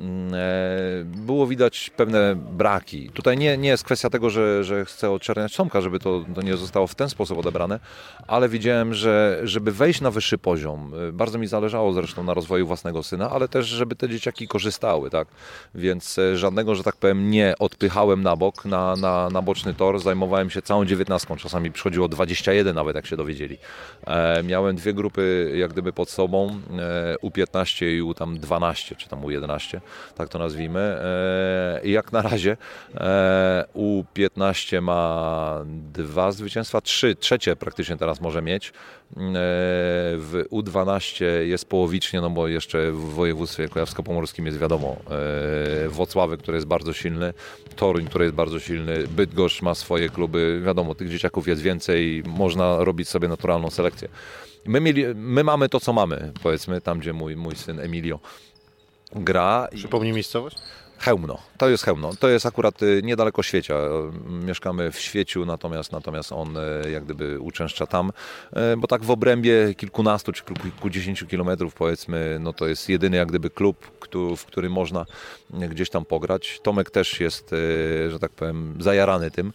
Mm, 0.00 0.34
e, 0.34 1.04
było 1.04 1.46
widać 1.46 1.90
pewne 1.96 2.36
braki. 2.36 3.10
Tutaj 3.10 3.38
nie, 3.38 3.58
nie 3.58 3.68
jest 3.68 3.84
kwestia 3.84 4.10
tego, 4.10 4.30
że, 4.30 4.64
że 4.64 4.84
chcę 4.84 5.10
odczerniać 5.10 5.56
Tomka, 5.56 5.80
żeby 5.80 5.98
to, 5.98 6.24
to 6.34 6.42
nie 6.42 6.56
zostało 6.56 6.86
w 6.86 6.94
ten 6.94 7.08
sposób 7.08 7.38
odebrane, 7.38 7.80
ale 8.26 8.48
widziałem, 8.48 8.94
że 8.94 9.40
żeby 9.44 9.72
wejść 9.72 10.00
na 10.00 10.10
wyższy 10.10 10.38
poziom, 10.38 10.92
e, 11.08 11.12
bardzo 11.12 11.38
mi 11.38 11.46
zależało 11.46 11.92
zresztą 11.92 12.24
na 12.24 12.34
rozwoju 12.34 12.66
własnego 12.66 13.02
syna, 13.02 13.30
ale 13.30 13.48
też, 13.48 13.66
żeby 13.66 13.96
te 13.96 14.08
dzieciaki 14.08 14.48
korzystały, 14.48 15.10
tak? 15.10 15.28
Więc 15.74 16.18
e, 16.18 16.36
żadnego, 16.36 16.74
że 16.74 16.82
tak 16.82 16.96
powiem, 16.96 17.30
nie 17.30 17.54
odpychałem 17.58 18.22
na 18.22 18.36
bok, 18.36 18.64
na, 18.64 18.96
na, 18.96 19.30
na 19.30 19.42
boczny 19.42 19.74
tor, 19.74 20.00
zajmowałem 20.00 20.50
się 20.50 20.62
całą 20.62 20.84
dziewiętnastką, 20.84 21.36
czasami 21.36 21.72
przychodziło 21.72 22.08
21 22.08 22.74
nawet, 22.74 22.96
jak 22.96 23.06
się 23.06 23.16
dowiedzieli. 23.16 23.58
E, 24.06 24.42
miałem 24.42 24.76
dwie 24.76 24.94
grupy 24.94 25.52
jak 25.56 25.72
gdyby 25.72 25.92
pod 25.92 26.10
sobą, 26.10 26.60
e, 26.78 27.14
U15 27.22 27.86
i 27.86 28.02
U 28.02 28.14
tam 28.14 28.38
12, 28.38 28.96
czy 28.96 29.08
tam 29.08 29.20
U11 29.20 29.80
tak 30.14 30.28
to 30.28 30.38
nazwijmy. 30.38 30.80
E, 30.80 31.80
I 31.84 31.90
jak 31.90 32.12
na 32.12 32.22
razie 32.22 32.56
e, 32.94 33.64
U15 33.74 34.82
ma 34.82 35.64
dwa 35.92 36.32
zwycięstwa, 36.32 36.80
trzy, 36.80 37.14
trzecie 37.14 37.56
praktycznie 37.56 37.96
teraz 37.96 38.20
może 38.20 38.42
mieć. 38.42 38.72
W 40.16 40.44
U12 40.50 41.24
jest 41.24 41.68
połowicznie, 41.68 42.20
no 42.20 42.30
bo 42.30 42.48
jeszcze 42.48 42.92
w 42.92 43.14
województwie 43.14 43.68
kujawsko-pomorskim 43.68 44.46
jest 44.46 44.58
wiadomo 44.58 44.96
Wocławy, 45.88 46.36
który 46.36 46.56
jest 46.56 46.66
bardzo 46.66 46.92
silny, 46.92 47.32
Toruń, 47.76 48.06
który 48.06 48.24
jest 48.24 48.36
bardzo 48.36 48.60
silny, 48.60 49.08
Bydgoszcz 49.08 49.62
ma 49.62 49.74
swoje 49.74 50.08
kluby, 50.08 50.62
wiadomo, 50.64 50.94
tych 50.94 51.10
dzieciaków 51.10 51.48
jest 51.48 51.62
więcej, 51.62 52.22
można 52.26 52.84
robić 52.84 53.08
sobie 53.08 53.28
naturalną 53.28 53.70
selekcję. 53.76 54.08
My, 54.64 54.80
mieli, 54.80 55.04
my 55.14 55.44
mamy 55.44 55.68
to, 55.68 55.80
co 55.80 55.92
mamy, 55.92 56.32
powiedzmy, 56.42 56.80
tam 56.80 56.98
gdzie 56.98 57.12
mój, 57.12 57.36
mój 57.36 57.56
syn 57.56 57.80
Emilio 57.80 58.20
gra. 59.12 59.68
Przypomnij 59.74 60.12
miejscowość? 60.12 60.56
Chełmno. 60.98 61.38
To 61.58 61.68
jest 61.68 61.84
Chełmno. 61.84 62.10
To 62.20 62.28
jest 62.28 62.46
akurat 62.46 62.82
y, 62.82 63.00
niedaleko 63.04 63.42
Świecia. 63.42 63.74
Mieszkamy 64.44 64.92
w 64.92 65.00
Świeciu, 65.00 65.46
natomiast, 65.46 65.92
natomiast 65.92 66.32
on 66.32 66.56
y, 66.56 66.90
jak 66.90 67.04
gdyby 67.04 67.40
uczęszcza 67.40 67.86
tam, 67.86 68.12
y, 68.72 68.76
bo 68.76 68.88
tak 68.88 69.04
w 69.04 69.10
obrębie 69.10 69.74
kilkunastu 69.74 70.32
czy 70.32 70.44
kilkudziesięciu 70.44 71.26
kilometrów 71.26 71.74
powiedzmy, 71.74 72.38
no 72.40 72.52
to 72.52 72.66
jest 72.66 72.88
jedyny 72.88 73.16
jak 73.16 73.28
gdyby 73.28 73.50
klub, 73.50 73.90
w 74.36 74.44
którym 74.44 74.72
można 74.72 75.06
gdzieś 75.50 75.90
tam 75.90 76.04
pograć. 76.04 76.60
Tomek 76.62 76.90
też 76.90 77.20
jest, 77.20 77.50
że 78.08 78.18
tak 78.18 78.32
powiem, 78.32 78.76
zajarany 78.80 79.30
tym. 79.30 79.52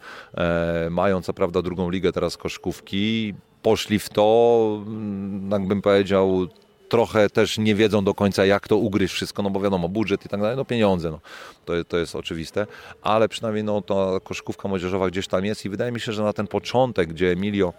Mają 0.90 1.22
co 1.22 1.34
prawda 1.34 1.62
drugą 1.62 1.90
ligę 1.90 2.12
teraz 2.12 2.38
koszkówki. 2.38 3.34
Poszli 3.62 4.00
w 4.00 4.10
to, 4.10 4.80
jakbym 5.52 5.82
powiedział, 5.82 6.48
trochę 6.90 7.30
też 7.30 7.58
nie 7.58 7.76
wiedzą 7.76 8.04
do 8.04 8.14
końca, 8.14 8.46
jak 8.46 8.68
to 8.68 8.78
ugryźć 8.78 9.14
wszystko, 9.14 9.44
no 9.44 9.50
bo 9.50 9.60
wiadomo, 9.60 9.90
budżet 9.90 10.26
i 10.26 10.30
tak 10.30 10.42
dalej, 10.42 10.58
no 10.58 10.66
pieniądze, 10.66 11.12
no, 11.12 11.20
to, 11.66 11.74
to 11.84 11.98
jest 11.98 12.16
oczywiste, 12.16 12.68
ale 13.02 13.30
przynajmniej 13.30 13.64
no, 13.64 13.82
ta 13.82 13.96
koszykówka 14.24 14.68
młodzieżowa 14.68 15.08
gdzieś 15.08 15.28
tam 15.28 15.46
jest 15.46 15.66
i 15.66 15.70
wydaje 15.70 15.92
mi 15.92 16.00
się, 16.00 16.12
że 16.12 16.24
na 16.24 16.34
ten 16.34 16.48
początek, 16.48 17.10
gdzie 17.10 17.32
Emilio 17.32 17.74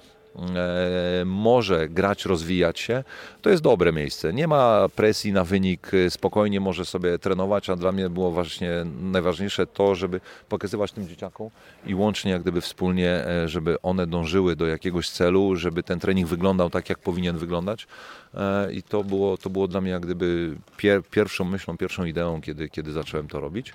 może 1.24 1.88
grać, 1.88 2.24
rozwijać 2.24 2.80
się, 2.80 3.04
to 3.42 3.50
jest 3.50 3.62
dobre 3.62 3.92
miejsce. 3.92 4.32
Nie 4.32 4.48
ma 4.48 4.88
presji 4.96 5.32
na 5.32 5.44
wynik, 5.44 5.90
spokojnie 6.08 6.60
może 6.60 6.84
sobie 6.84 7.18
trenować, 7.18 7.70
a 7.70 7.76
dla 7.76 7.92
mnie 7.92 8.10
było 8.10 8.30
właśnie 8.30 8.70
najważniejsze 9.00 9.66
to, 9.66 9.94
żeby 9.94 10.20
pokazywać 10.48 10.92
tym 10.92 11.08
dzieciakom 11.08 11.50
i 11.86 11.94
łącznie 11.94 12.32
jak 12.32 12.42
gdyby 12.42 12.60
wspólnie, 12.60 13.26
e, 13.26 13.48
żeby 13.48 13.82
one 13.82 14.06
dążyły 14.06 14.56
do 14.56 14.66
jakiegoś 14.66 15.10
celu, 15.10 15.56
żeby 15.56 15.82
ten 15.82 16.00
trening 16.00 16.28
wyglądał 16.28 16.70
tak, 16.70 16.88
jak 16.88 16.98
powinien 16.98 17.38
wyglądać. 17.38 17.86
E, 18.34 18.72
I 18.72 18.82
to 18.82 19.04
było, 19.04 19.36
to 19.36 19.50
było 19.50 19.68
dla 19.68 19.80
mnie 19.80 19.90
jak 19.90 20.02
gdyby 20.02 20.56
pier, 20.76 21.02
pierwszą 21.10 21.44
myślą, 21.44 21.76
pierwszą 21.76 22.04
ideą, 22.04 22.40
kiedy, 22.40 22.68
kiedy 22.68 22.92
zacząłem 22.92 23.28
to 23.28 23.40
robić. 23.40 23.72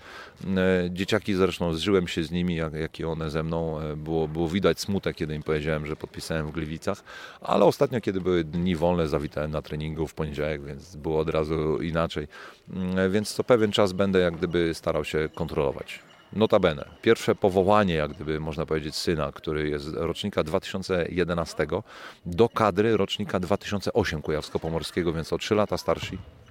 Dzieciaki 0.90 1.34
zresztą 1.34 1.74
zżyłem 1.74 2.08
się 2.08 2.24
z 2.24 2.32
nimi, 2.32 2.56
jak, 2.56 2.74
jak 2.74 3.00
i 3.00 3.06
one 3.06 3.30
ze 3.30 3.44
mną. 3.44 3.80
Było, 3.98 4.28
było 4.28 4.50
widać 4.50 4.80
smutek, 4.80 5.16
kiedy 5.16 5.36
im 5.36 5.44
powiedziałem, 5.44 5.86
że 5.86 5.96
podpisałem 5.96 6.47
w 6.48 6.52
Gliwicach, 6.52 7.04
ale 7.42 7.66
ostatnio, 7.66 8.02
kiedy 8.02 8.22
były 8.22 8.44
dni 8.44 8.76
wolne, 8.76 9.08
zawitałem 9.08 9.52
na 9.52 9.62
treningu 9.62 10.08
w 10.08 10.14
poniedziałek, 10.14 10.64
więc 10.64 10.96
było 10.96 11.20
od 11.20 11.30
razu 11.30 11.82
inaczej. 11.82 12.28
Mm, 12.74 13.12
więc 13.12 13.34
co 13.34 13.44
pewien 13.44 13.72
czas 13.72 13.94
będę 13.94 14.20
jak 14.20 14.38
gdyby 14.38 14.74
starał 14.74 15.06
się 15.06 15.30
kontrolować. 15.36 16.00
Notabene, 16.34 16.86
pierwsze 17.02 17.36
powołanie, 17.36 17.94
jak 17.94 18.14
gdyby 18.14 18.40
można 18.40 18.66
powiedzieć, 18.66 18.96
syna, 18.96 19.32
który 19.32 19.70
jest 19.70 19.94
rocznika 19.94 20.44
2011 20.44 21.68
do 22.26 22.50
kadry 22.50 22.98
rocznika 22.98 23.40
2008 23.40 24.22
Kujawsko-Pomorskiego, 24.22 25.14
więc 25.14 25.34
o 25.34 25.38
3 25.38 25.56
lata 25.56 25.78
starszy 25.78 26.18
E, 26.18 26.47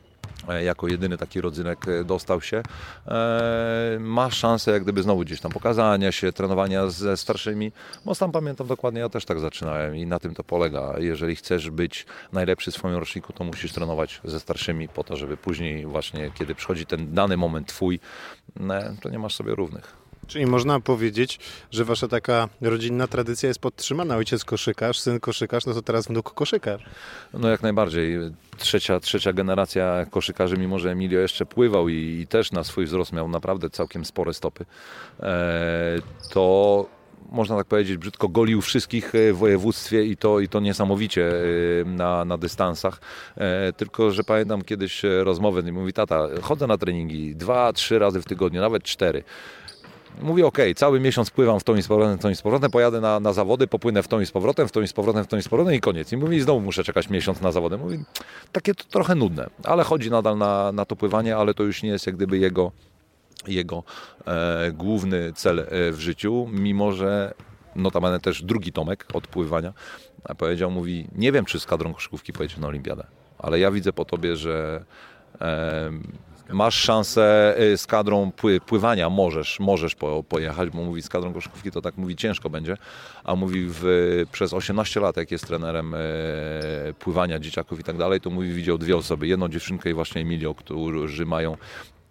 jako 0.63 0.89
jedyny 0.89 1.19
taki 1.19 1.41
rodzynek 1.41 1.89
e, 1.89 2.05
dostał 2.05 2.41
się, 2.41 2.63
e, 3.07 3.97
ma 4.01 4.31
szansę 4.31 4.71
jak 4.71 4.83
gdyby 4.83 5.03
znowu 5.03 5.21
gdzieś 5.21 5.41
tam 5.41 5.53
pokazania 5.53 6.13
się, 6.13 6.33
trenowania 6.33 6.89
ze 6.89 7.17
starszymi, 7.17 7.73
bo 8.05 8.15
sam 8.15 8.33
pamiętam 8.33 8.67
dokładnie, 8.67 9.01
ja 9.01 9.09
też 9.09 9.25
tak 9.25 9.41
zaczynałem 9.41 9.97
i 9.97 10.07
na 10.07 10.19
tym 10.19 10.35
to 10.35 10.45
polega. 10.45 10.95
Jeżeli 10.99 11.37
chcesz 11.37 11.71
być 11.71 12.07
najlepszy 12.33 12.71
w 12.71 12.75
swoim 12.75 12.97
roczniku, 12.97 13.33
to 13.33 13.45
musisz 13.45 13.73
trenować 13.73 14.21
ze 14.25 14.41
starszymi 14.41 14.89
po 14.89 15.05
to, 15.05 15.17
żeby 15.17 15.37
później 15.37 15.87
właśnie, 15.87 16.31
kiedy 16.35 16.55
przychodzi 16.55 16.87
ten 16.87 17.15
dany 17.15 17.37
moment 17.37 17.69
twój, 17.69 18.01
to 19.03 19.09
nie 19.09 19.19
masz 19.19 19.35
sobie 19.35 19.55
równych. 19.55 20.06
Czyli 20.27 20.47
można 20.47 20.81
powiedzieć, 20.81 21.39
że 21.71 21.85
wasza 21.85 22.09
taka 22.09 22.49
rodzinna 22.61 23.07
tradycja 23.07 23.49
jest 23.49 23.61
podtrzymana. 23.61 24.17
Ojciec 24.17 24.45
koszykarz, 24.45 25.01
syn 25.01 25.21
koszykarz, 25.21 25.67
no 25.67 25.75
to 25.75 25.83
teraz 25.83 26.07
wnuk 26.07 26.35
koszykarz. 26.35 26.83
No 27.35 27.49
jak 27.49 27.63
najbardziej. 27.63 28.19
Trzecia, 28.59 29.01
trzecia 29.01 29.33
generacja 29.33 30.07
koszykarzy, 30.11 30.57
mimo 30.57 30.79
że 30.79 30.91
Emilio 30.91 31.21
jeszcze 31.21 31.47
pływał 31.47 31.89
i, 31.89 32.21
i 32.23 32.27
też 32.27 32.53
na 32.53 32.65
swój 32.65 32.85
wzrost 32.85 33.13
miał 33.13 33.29
naprawdę 33.29 33.71
całkiem 33.71 34.05
spore 34.05 34.35
stopy, 34.35 34.65
e, 35.21 35.99
to 36.33 36.87
można 37.31 37.57
tak 37.57 37.67
powiedzieć, 37.67 37.97
brzydko 37.97 38.29
golił 38.29 38.61
wszystkich 38.61 39.13
w 39.33 39.37
województwie 39.37 40.05
i 40.05 40.17
to, 40.17 40.41
i 40.41 40.49
to 40.49 40.61
niesamowicie 40.61 41.33
e, 41.81 41.85
na, 41.85 42.25
na 42.25 42.39
dystansach. 42.39 43.01
E, 43.37 43.73
tylko, 43.73 44.11
że 44.11 44.25
pamiętam 44.25 44.63
kiedyś 44.63 45.03
rozmowę 45.23 45.63
mówi, 45.63 45.93
tata, 45.93 46.29
chodzę 46.43 46.67
na 46.67 46.79
treningi 46.79 47.37
dwa, 47.37 47.73
trzy 47.73 47.99
razy 47.99 48.23
w 48.23 48.25
tygodniu, 48.25 48.61
nawet 48.61 48.83
cztery. 48.83 49.25
Mówię, 50.23 50.47
ok, 50.47 50.59
cały 50.77 51.01
miesiąc 51.01 51.31
pływam 51.31 51.61
w 51.61 51.65
tą 51.65 51.77
i 51.77 51.83
z 51.83 51.89
powrotem, 51.89 52.19
w 52.19 52.23
tą 52.23 52.29
i 52.29 52.37
z 52.37 52.43
powrotem, 52.43 52.71
pojadę 52.71 53.01
na, 53.01 53.21
na 53.21 53.33
zawody, 53.33 53.67
popłynę 53.67 54.03
w 54.03 54.09
tą 54.09 54.21
i 54.21 54.27
z 54.27 54.31
powrotem, 54.31 54.69
w 54.69 54.73
tą 54.73 54.83
i 54.83 54.89
z 54.89 54.93
powrotem, 54.93 55.25
w 55.25 55.27
tą 55.27 55.37
i 55.37 55.43
z 55.43 55.49
powrotem 55.49 55.75
i 55.75 55.81
koniec. 55.81 56.13
I 56.13 56.17
mówi, 56.17 56.41
znowu 56.41 56.61
muszę 56.61 56.85
czekać 56.85 57.11
miesiąc 57.11 57.41
na 57.41 57.53
zawody. 57.53 57.79
Mówi, 57.79 58.05
takie 58.53 58.75
to 58.75 58.85
trochę 58.85 59.15
nudne, 59.15 59.47
ale 59.65 59.85
chodzi 59.85 60.11
nadal 60.11 60.39
na, 60.39 60.73
na 60.73 60.85
to 60.85 60.97
pływanie, 60.97 61.37
ale 61.37 61.55
to 61.55 61.63
już 61.63 61.83
nie 61.83 61.89
jest 61.89 62.07
jak 62.07 62.17
gdyby 62.17 62.39
jego, 62.39 62.73
jego 63.47 63.83
e, 64.27 64.73
główny 64.73 65.33
cel 65.33 65.59
e, 65.61 65.93
w 65.93 66.01
życiu, 66.01 66.49
mimo 66.53 66.93
że 66.93 67.35
notabene 67.77 68.21
też 68.21 68.43
drugi 68.43 68.73
Tomek 68.73 69.07
od 69.15 69.27
pływania 69.27 69.73
powiedział, 70.39 70.71
mówi, 70.71 71.09
nie 71.15 71.33
wiem 71.33 71.45
czy 71.45 71.61
z 71.61 71.67
kadrą 71.67 71.95
koszykówki 71.95 72.33
pojedzie 72.33 72.61
na 72.61 72.67
olimpiadę, 72.67 73.07
ale 73.39 73.59
ja 73.59 73.71
widzę 73.71 73.93
po 73.93 74.05
tobie, 74.05 74.37
że 74.37 74.85
masz 76.51 76.75
szansę 76.75 77.55
y, 77.61 77.79
z 77.79 77.87
kadrą 77.87 78.33
pływania, 78.67 79.11
możesz, 79.11 79.61
możesz 79.61 79.97
pojechać, 80.29 80.71
bo 80.71 80.85
mówi 80.85 81.03
z 81.03 81.09
kadrą 81.09 81.33
koszykówki 81.33 81.71
to 81.71 81.83
tak 81.83 81.97
mówi 81.97 82.17
ciężko 82.17 82.51
będzie, 82.51 82.77
a 83.25 83.35
mówi 83.35 83.67
w, 83.69 83.85
przez 84.33 84.53
18 84.53 85.01
lat, 85.01 85.17
jak 85.17 85.31
jest 85.31 85.47
trenerem 85.47 85.95
e, 85.95 85.99
pływania 86.99 87.39
dzieciaków 87.39 87.81
i 87.81 87.85
tak 87.85 87.97
dalej, 87.97 88.21
to 88.21 88.31
mówi 88.31 88.53
widział 88.53 88.79
dwie 88.79 88.97
osoby, 88.97 89.27
jedną 89.27 89.49
dziewczynkę 89.49 89.91
i 89.91 89.95
właśnie 89.95 90.21
Emilio, 90.21 90.55
którzy 90.55 91.27
mają 91.27 91.57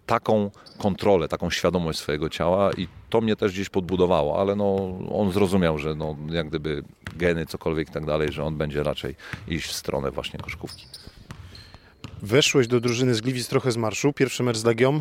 taką 0.06 0.50
kontrolę, 0.78 1.28
taką 1.28 1.50
świadomość 1.50 1.98
swojego 1.98 2.28
ciała 2.28 2.72
i 2.72 2.88
to 3.10 3.20
mnie 3.20 3.36
też 3.36 3.52
gdzieś 3.52 3.68
podbudowało, 3.68 4.40
ale 4.40 4.56
no, 4.56 4.98
on 5.12 5.32
zrozumiał, 5.32 5.78
że 5.78 5.94
no, 5.94 6.16
jak 6.30 6.48
gdyby 6.48 6.82
geny, 7.16 7.46
cokolwiek 7.46 7.88
i 7.88 7.92
tak 7.92 8.06
dalej, 8.06 8.32
że 8.32 8.44
on 8.44 8.56
będzie 8.56 8.82
raczej 8.82 9.14
iść 9.48 9.66
w 9.66 9.72
stronę 9.72 10.10
właśnie 10.10 10.40
koszkówki. 10.40 10.86
Weszłeś 12.22 12.66
do 12.66 12.80
drużyny 12.80 13.14
z 13.14 13.20
Gliwic 13.20 13.48
trochę 13.48 13.72
z 13.72 13.76
marszu, 13.76 14.12
pierwszy 14.12 14.42
mecz 14.42 14.56
z 14.56 14.64
Legią. 14.64 15.00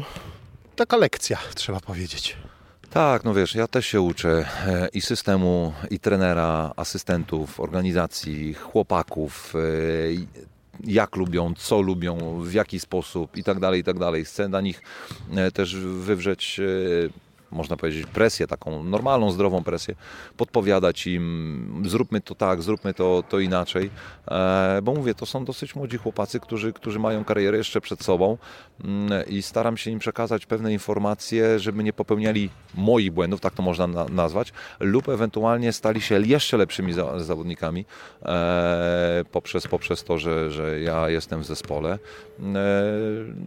Taka 0.76 0.98
lekcja, 0.98 1.38
trzeba 1.56 1.80
powiedzieć. 1.80 2.38
Tak, 2.90 3.24
no 3.24 3.34
wiesz, 3.34 3.56
ja 3.56 3.68
też 3.68 3.86
się 3.86 4.02
uczę 4.02 4.46
e, 4.68 4.88
i 4.94 5.02
systemu, 5.02 5.74
i 5.90 6.00
trenera, 6.00 6.72
asystentów, 6.76 7.60
organizacji, 7.60 8.54
chłopaków, 8.54 9.54
e, 9.56 9.60
jak 10.84 11.16
lubią, 11.16 11.54
co 11.58 11.82
lubią, 11.82 12.42
w 12.44 12.54
jaki 12.54 12.80
sposób 12.80 13.38
i 13.38 13.44
tak 13.44 13.60
dalej, 13.60 13.82
i 13.82 13.84
tak 13.84 14.00
dalej. 14.00 14.26
Chcę 14.26 14.50
na 14.50 14.62
nich 14.62 14.82
e, 15.36 15.52
też 15.52 15.76
wywrzeć 15.78 16.62
można 17.52 17.78
powiedzieć, 17.78 18.06
presję, 18.14 18.48
taką 18.48 18.84
normalną, 18.84 19.32
zdrową 19.32 19.64
presję, 19.64 19.96
podpowiadać 20.38 21.08
im, 21.08 21.84
zróbmy 21.86 22.22
to 22.22 22.36
tak, 22.36 22.62
zróbmy 22.62 22.94
to, 22.94 23.24
to 23.30 23.40
inaczej, 23.40 23.90
e, 24.28 24.80
bo 24.84 24.94
mówię, 24.94 25.16
to 25.16 25.26
są 25.26 25.46
dosyć 25.46 25.76
młodzi 25.76 25.98
chłopacy, 25.98 26.40
którzy, 26.40 26.74
którzy 26.74 27.00
mają 27.00 27.24
karierę 27.24 27.58
jeszcze 27.58 27.82
przed 27.82 28.04
sobą 28.04 28.38
mm, 28.84 29.28
i 29.28 29.42
staram 29.42 29.78
się 29.78 29.92
im 29.92 30.00
przekazać 30.00 30.46
pewne 30.46 30.74
informacje, 30.74 31.60
żeby 31.60 31.84
nie 31.84 31.94
popełniali 31.94 32.50
moich 32.76 33.12
błędów, 33.12 33.42
tak 33.42 33.54
to 33.54 33.62
można 33.62 33.88
na, 33.88 34.06
nazwać, 34.06 34.54
lub 34.80 35.10
ewentualnie 35.10 35.74
stali 35.74 36.02
się 36.02 36.22
jeszcze 36.22 36.58
lepszymi 36.58 36.94
za, 36.94 37.20
zawodnikami 37.20 37.86
e, 38.26 39.26
poprzez, 39.32 39.68
poprzez 39.68 40.04
to, 40.04 40.18
że, 40.18 40.52
że 40.52 40.80
ja 40.80 41.10
jestem 41.10 41.42
w 41.42 41.46
zespole. 41.46 41.94
E, 41.94 42.46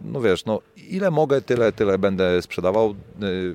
no 0.05 0.21
wiesz, 0.21 0.45
no 0.45 0.61
ile 0.77 1.11
mogę, 1.11 1.41
tyle, 1.41 1.71
tyle 1.71 1.97
będę 1.97 2.41
sprzedawał, 2.41 2.95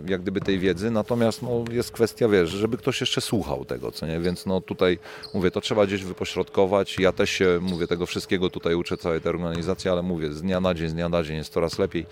jak 0.07 0.23
gdyby 0.23 0.34
tej 0.41 0.59
wiedzy, 0.59 0.91
natomiast 0.91 1.43
no, 1.43 1.65
jest 1.71 1.93
kwestia, 1.93 2.29
wiesz, 2.29 2.51
żeby 2.51 2.79
ktoś 2.79 3.01
jeszcze 3.01 3.21
słuchał 3.21 3.65
tego, 3.65 3.93
co 3.93 4.07
nie, 4.07 4.21
więc 4.21 4.47
no 4.47 4.61
tutaj, 4.61 4.99
mówię, 5.35 5.51
to 5.51 5.61
trzeba 5.61 5.87
gdzieś 5.87 6.05
wypośrodkować, 6.05 6.99
ja 6.99 7.13
też 7.13 7.31
się, 7.31 7.59
mówię, 7.63 7.87
tego 7.87 8.07
wszystkiego 8.07 8.51
tutaj 8.51 8.75
uczę, 8.75 8.97
całej 8.97 9.21
tej 9.21 9.31
organizacji, 9.31 9.91
ale 9.91 10.03
mówię, 10.03 10.33
z 10.33 10.43
dnia 10.43 10.61
na 10.61 10.75
dzień, 10.75 10.89
z 10.89 10.95
dnia 10.95 11.09
na 11.09 11.23
dzień 11.23 11.37
jest 11.37 11.53
coraz 11.53 11.79
lepiej, 11.79 12.07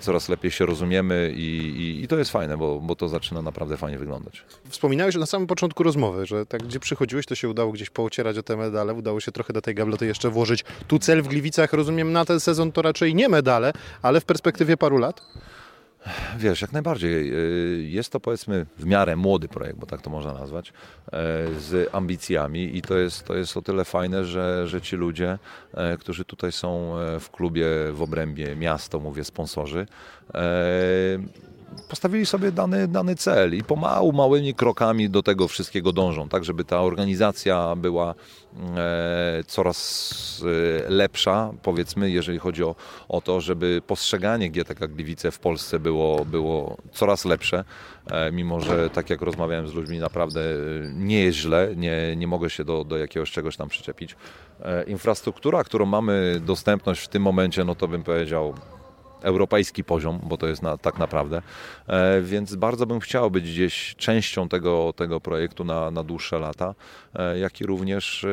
coraz 0.00 0.28
lepiej 0.28 0.50
się 0.50 0.66
rozumiemy 0.66 1.32
i, 1.36 1.40
i, 1.40 2.04
i 2.04 2.08
to 2.08 2.18
jest 2.18 2.30
fajne, 2.30 2.56
bo, 2.56 2.80
bo 2.80 2.96
to 2.96 3.08
zaczyna 3.08 3.42
naprawdę 3.42 3.76
fajnie 3.76 3.98
wyglądać. 3.98 4.44
Wspominałeś 4.68 5.14
na 5.14 5.26
samym 5.26 5.46
początku 5.46 5.82
rozmowy, 5.82 6.26
że 6.26 6.46
tak 6.46 6.62
gdzie 6.62 6.80
przychodziłeś, 6.80 7.26
to 7.26 7.34
się 7.34 7.48
udało 7.48 7.72
gdzieś 7.72 7.90
poocierać 7.90 8.38
o 8.38 8.42
te 8.42 8.56
medale, 8.56 8.94
udało 8.94 9.20
się 9.20 9.32
trochę 9.32 9.52
do 9.52 9.62
tej 9.62 9.74
gabloty 9.74 10.06
jeszcze 10.06 10.30
włożyć. 10.30 10.64
Tu 10.86 10.98
cel 10.98 11.22
w 11.22 11.28
Gliwicach, 11.28 11.72
rozumiem, 11.72 12.12
na 12.12 12.24
ten 12.24 12.40
sezon 12.40 12.72
to 12.72 12.82
raczej 12.82 13.14
nie 13.14 13.28
medale, 13.28 13.72
ale 14.02 14.20
w 14.20 14.24
perspektywie 14.24 14.76
paru 14.76 14.98
lat? 14.98 15.22
Wiesz, 16.38 16.62
jak 16.62 16.72
najbardziej. 16.72 17.32
Y, 17.32 17.82
jest 17.82 18.12
to 18.12 18.20
powiedzmy 18.20 18.66
w 18.78 18.84
miarę 18.84 19.16
młody 19.16 19.48
projekt, 19.48 19.78
bo 19.78 19.86
tak 19.86 20.02
to 20.02 20.10
można 20.10 20.32
nazwać, 20.32 20.68
e, 20.68 20.72
z 21.58 21.94
ambicjami 21.94 22.76
i 22.76 22.82
to 22.82 22.98
jest, 22.98 23.24
to 23.24 23.34
jest 23.34 23.56
o 23.56 23.62
tyle 23.62 23.84
fajne, 23.84 24.24
że, 24.24 24.68
że 24.68 24.80
ci 24.80 24.96
ludzie, 24.96 25.38
e, 25.74 25.96
którzy 25.96 26.24
tutaj 26.24 26.52
są 26.52 26.98
e, 26.98 27.20
w 27.20 27.30
klubie, 27.30 27.66
w 27.92 28.02
obrębie 28.02 28.56
miasto, 28.56 29.00
mówię, 29.00 29.24
sponsorzy, 29.24 29.86
postawili 31.88 32.26
sobie 32.26 32.52
dany, 32.52 32.88
dany 32.88 33.16
cel 33.16 33.54
i 33.54 33.64
pomału, 33.64 34.12
małymi 34.12 34.54
krokami 34.54 35.10
do 35.10 35.22
tego 35.22 35.48
wszystkiego 35.48 35.92
dążą, 35.92 36.28
tak 36.28 36.44
żeby 36.44 36.64
ta 36.64 36.82
organizacja 36.82 37.76
była 37.76 38.14
e, 38.76 39.44
coraz 39.46 40.44
e, 40.86 40.90
lepsza, 40.90 41.52
powiedzmy, 41.62 42.10
jeżeli 42.10 42.38
chodzi 42.38 42.64
o, 42.64 42.74
o 43.08 43.20
to, 43.20 43.40
żeby 43.40 43.82
postrzeganie 43.86 44.50
GTK 44.50 44.88
Gliwice 44.88 45.30
w 45.30 45.38
Polsce 45.38 45.78
było, 45.78 46.24
było 46.24 46.76
coraz 46.92 47.24
lepsze, 47.24 47.64
e, 48.10 48.32
mimo 48.32 48.60
że 48.60 48.90
tak 48.90 49.10
jak 49.10 49.22
rozmawiałem 49.22 49.68
z 49.68 49.74
ludźmi, 49.74 49.98
naprawdę 49.98 50.40
nie 50.94 51.24
jest 51.24 51.38
źle, 51.38 51.68
nie, 51.76 52.16
nie 52.16 52.26
mogę 52.26 52.50
się 52.50 52.64
do, 52.64 52.84
do 52.84 52.98
jakiegoś 52.98 53.30
czegoś 53.30 53.56
tam 53.56 53.68
przyczepić. 53.68 54.16
Infrastruktura, 54.86 55.64
którą 55.64 55.86
mamy 55.86 56.40
dostępność 56.40 57.00
w 57.00 57.08
tym 57.08 57.22
momencie, 57.22 57.64
no 57.64 57.74
to 57.74 57.88
bym 57.88 58.02
powiedział 58.02 58.54
europejski 59.22 59.84
poziom, 59.84 60.20
bo 60.22 60.36
to 60.36 60.46
jest 60.46 60.62
na, 60.62 60.78
tak 60.78 60.98
naprawdę. 60.98 61.42
E, 61.86 62.22
więc 62.22 62.54
bardzo 62.54 62.86
bym 62.86 63.00
chciał 63.00 63.30
być 63.30 63.44
gdzieś 63.52 63.94
częścią 63.96 64.48
tego, 64.48 64.92
tego 64.96 65.20
projektu 65.20 65.64
na, 65.64 65.90
na 65.90 66.02
dłuższe 66.02 66.38
lata, 66.38 66.74
e, 67.14 67.38
jak 67.38 67.60
i 67.60 67.66
również 67.66 68.24
e, 68.24 68.28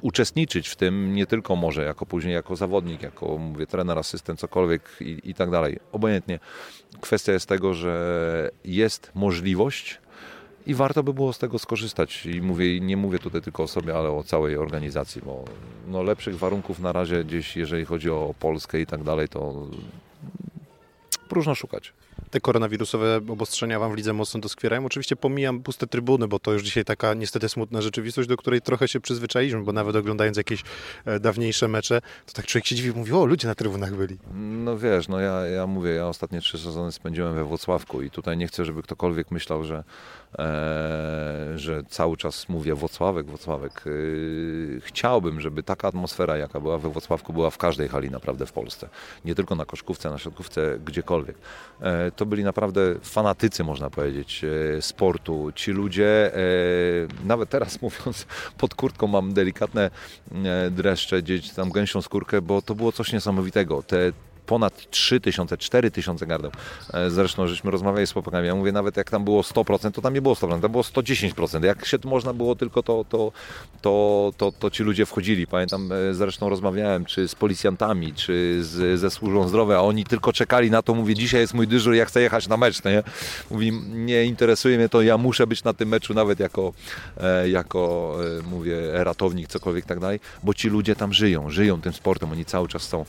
uczestniczyć 0.00 0.68
w 0.68 0.76
tym 0.76 1.14
nie 1.14 1.26
tylko 1.26 1.56
może 1.56 1.84
jako 1.84 2.06
później 2.06 2.34
jako 2.34 2.56
zawodnik, 2.56 3.02
jako 3.02 3.38
mówię 3.38 3.66
trener, 3.66 3.98
asystent, 3.98 4.40
cokolwiek 4.40 4.82
i, 5.00 5.20
i 5.24 5.34
tak 5.34 5.50
dalej. 5.50 5.78
Obojętnie. 5.92 6.38
Kwestia 7.00 7.32
jest 7.32 7.48
tego, 7.48 7.74
że 7.74 8.50
jest 8.64 9.10
możliwość 9.14 10.00
i 10.66 10.74
warto 10.74 11.02
by 11.02 11.14
było 11.14 11.32
z 11.32 11.38
tego 11.38 11.58
skorzystać. 11.58 12.26
I 12.26 12.42
mówię, 12.42 12.80
nie 12.80 12.96
mówię 12.96 13.18
tutaj 13.18 13.42
tylko 13.42 13.62
o 13.62 13.68
sobie, 13.68 13.96
ale 13.96 14.10
o 14.10 14.22
całej 14.22 14.56
organizacji, 14.56 15.22
bo 15.24 15.44
no, 15.88 16.02
lepszych 16.02 16.38
warunków 16.38 16.78
na 16.78 16.92
razie 16.92 17.24
gdzieś, 17.24 17.56
jeżeli 17.56 17.84
chodzi 17.84 18.10
o 18.10 18.34
Polskę 18.40 18.80
i 18.80 18.86
tak 18.86 19.02
dalej, 19.02 19.28
to 19.28 19.66
próżno 21.28 21.54
szukać 21.54 21.92
te 22.30 22.40
koronawirusowe 22.40 23.20
obostrzenia 23.28 23.78
Wam 23.78 23.92
w 23.92 23.96
lidze 23.96 24.12
mocno 24.12 24.40
doskwierają. 24.40 24.86
Oczywiście 24.86 25.16
pomijam 25.16 25.62
puste 25.62 25.86
trybuny, 25.86 26.28
bo 26.28 26.38
to 26.38 26.52
już 26.52 26.62
dzisiaj 26.62 26.84
taka 26.84 27.14
niestety 27.14 27.48
smutna 27.48 27.82
rzeczywistość, 27.82 28.28
do 28.28 28.36
której 28.36 28.62
trochę 28.62 28.88
się 28.88 29.00
przyzwyczailiśmy, 29.00 29.62
bo 29.62 29.72
nawet 29.72 29.96
oglądając 29.96 30.36
jakieś 30.36 30.62
e, 31.04 31.20
dawniejsze 31.20 31.68
mecze, 31.68 32.00
to 32.26 32.32
tak 32.32 32.46
człowiek 32.46 32.66
się 32.66 32.76
dziwi 32.76 32.98
mówi, 32.98 33.12
o 33.12 33.24
ludzie 33.24 33.48
na 33.48 33.54
trybunach 33.54 33.94
byli. 33.94 34.18
No 34.34 34.78
wiesz, 34.78 35.08
no 35.08 35.20
ja, 35.20 35.46
ja 35.46 35.66
mówię, 35.66 35.90
ja 35.90 36.08
ostatnie 36.08 36.40
trzy 36.40 36.58
sezony 36.58 36.92
spędziłem 36.92 37.34
we 37.34 37.44
Włocławku 37.44 38.02
i 38.02 38.10
tutaj 38.10 38.36
nie 38.36 38.46
chcę, 38.46 38.64
żeby 38.64 38.82
ktokolwiek 38.82 39.30
myślał, 39.30 39.64
że, 39.64 39.84
że 41.56 41.82
cały 41.88 42.16
czas 42.16 42.48
mówię 42.48 42.74
Włocławek, 42.74 43.26
Włocławek. 43.26 43.84
E, 43.86 44.80
chciałbym, 44.80 45.40
żeby 45.40 45.62
taka 45.62 45.88
atmosfera, 45.88 46.36
jaka 46.36 46.60
była 46.60 46.78
we 46.78 46.88
Włocławku, 46.88 47.32
była 47.32 47.50
w 47.50 47.58
każdej 47.58 47.88
hali 47.88 48.10
naprawdę 48.10 48.46
w 48.46 48.52
Polsce. 48.52 48.88
Nie 49.24 49.34
tylko 49.34 49.54
na 49.54 49.64
koszkówce, 49.64 50.10
na 50.10 50.18
środkówce, 50.18 50.78
gdziekolwiek. 50.84 51.36
E, 51.80 52.10
to 52.10 52.26
byli 52.26 52.44
naprawdę 52.44 52.80
fanatycy, 53.02 53.64
można 53.64 53.90
powiedzieć, 53.90 54.44
e, 54.78 54.82
sportu. 54.82 55.52
Ci 55.54 55.70
ludzie, 55.70 56.34
e, 56.34 56.40
nawet 57.24 57.48
teraz 57.50 57.80
mówiąc, 57.82 58.26
pod 58.58 58.74
kurtką 58.74 59.06
mam 59.06 59.32
delikatne 59.32 59.90
dreszcze, 60.70 61.22
gdzieś 61.22 61.50
tam 61.50 61.70
gęsią 61.70 62.02
skórkę, 62.02 62.42
bo 62.42 62.62
to 62.62 62.74
było 62.74 62.92
coś 62.92 63.12
niesamowitego. 63.12 63.82
Te 63.82 64.12
ponad 64.46 64.90
3 64.90 65.20
tysiące, 65.20 65.58
4 65.58 65.90
tysiące 65.90 66.26
gardeł. 66.26 66.50
E, 66.94 67.10
zresztą 67.10 67.46
żeśmy 67.46 67.70
rozmawiali 67.70 68.06
z 68.06 68.12
chłopakami, 68.12 68.46
ja 68.46 68.54
mówię 68.54 68.72
nawet 68.72 68.96
jak 68.96 69.10
tam 69.10 69.24
było 69.24 69.42
100%, 69.42 69.92
to 69.92 70.02
tam 70.02 70.14
nie 70.14 70.22
było 70.22 70.34
100%, 70.34 70.60
tam 70.60 70.72
było 70.72 70.82
110%. 70.82 71.64
Jak 71.64 71.86
się 71.86 71.98
można 72.04 72.32
było 72.32 72.56
tylko, 72.56 72.82
to, 72.82 73.04
to, 73.08 73.32
to, 73.82 74.32
to, 74.36 74.52
to 74.52 74.70
ci 74.70 74.82
ludzie 74.82 75.06
wchodzili. 75.06 75.46
Pamiętam, 75.46 75.92
e, 75.92 76.14
zresztą 76.14 76.48
rozmawiałem 76.48 77.04
czy 77.04 77.28
z 77.28 77.34
policjantami, 77.34 78.14
czy 78.14 78.58
z, 78.64 79.00
ze 79.00 79.10
służbą 79.10 79.48
zdrowia, 79.48 79.76
a 79.76 79.80
oni 79.80 80.04
tylko 80.04 80.32
czekali 80.32 80.70
na 80.70 80.82
to, 80.82 80.94
mówię, 80.94 81.14
dzisiaj 81.14 81.40
jest 81.40 81.54
mój 81.54 81.68
dyżur, 81.68 81.94
ja 81.94 82.04
chcę 82.04 82.20
jechać 82.20 82.48
na 82.48 82.56
mecz, 82.56 82.84
nie? 82.84 83.02
Mówi, 83.50 83.72
nie 83.92 84.24
interesuje 84.24 84.78
mnie 84.78 84.88
to, 84.88 85.02
ja 85.02 85.18
muszę 85.18 85.46
być 85.46 85.64
na 85.64 85.72
tym 85.72 85.88
meczu 85.88 86.14
nawet 86.14 86.40
jako, 86.40 86.72
e, 87.20 87.48
jako 87.48 88.16
mówię, 88.50 88.76
ratownik, 88.92 89.48
cokolwiek 89.48 89.84
tak 89.84 90.00
dalej, 90.00 90.20
bo 90.42 90.54
ci 90.54 90.68
ludzie 90.68 90.96
tam 90.96 91.12
żyją, 91.12 91.50
żyją 91.50 91.80
tym 91.80 91.92
sportem, 91.92 92.32
oni 92.32 92.44
cały 92.44 92.68
czas 92.68 92.82
są 92.82 93.04